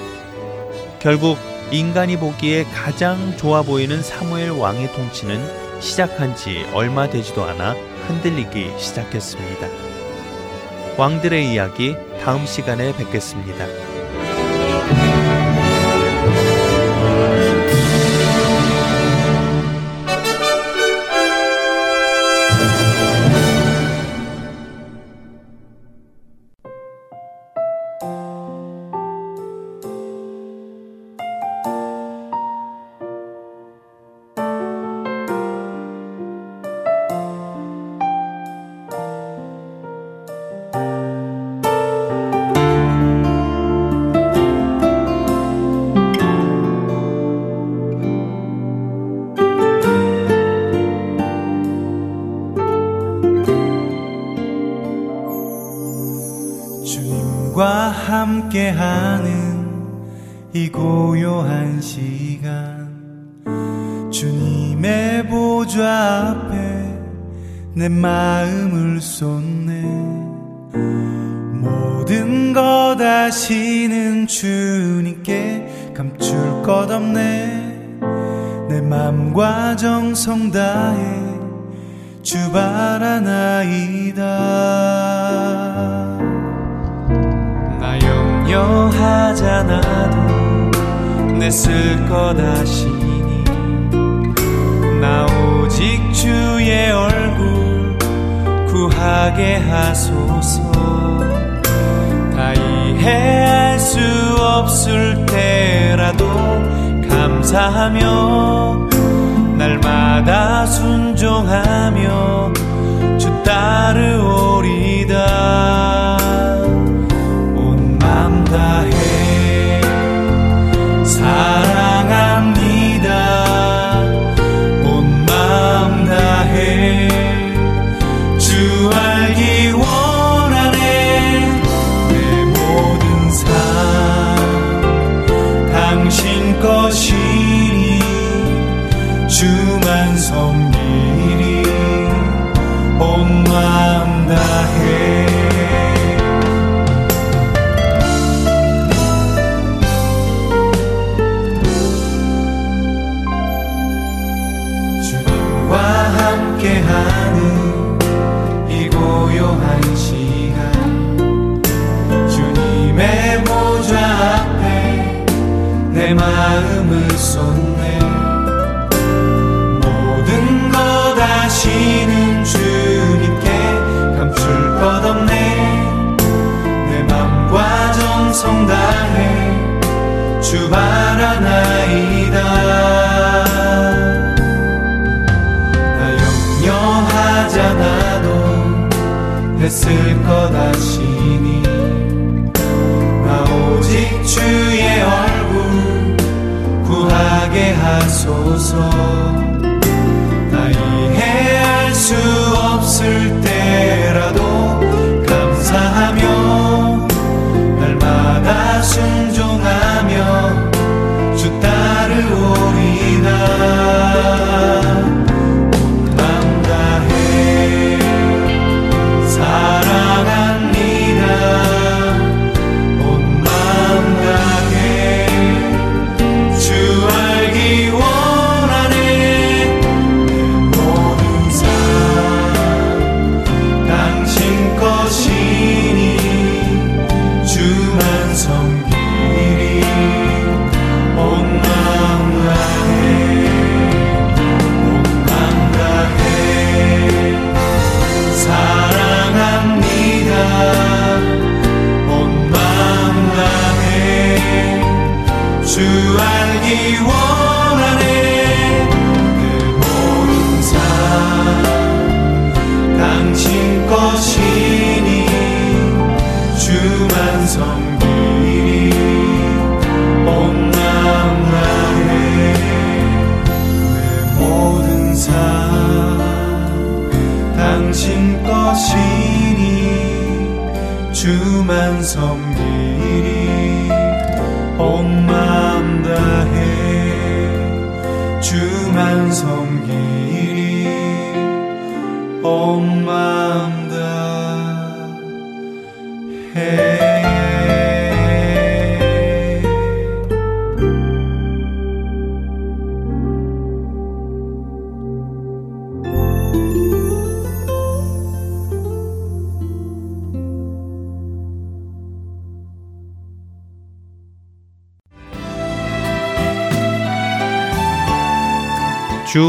[1.00, 1.38] 결국
[1.72, 7.76] 인간이 보기에 가장 좋아 보이는 사무엘 왕의 통치는 시작한 지 얼마 되지도 않아
[8.08, 9.68] 흔들리기 시작했습니다.
[10.98, 13.89] 왕들의 이야기 다음 시간에 뵙겠습니다.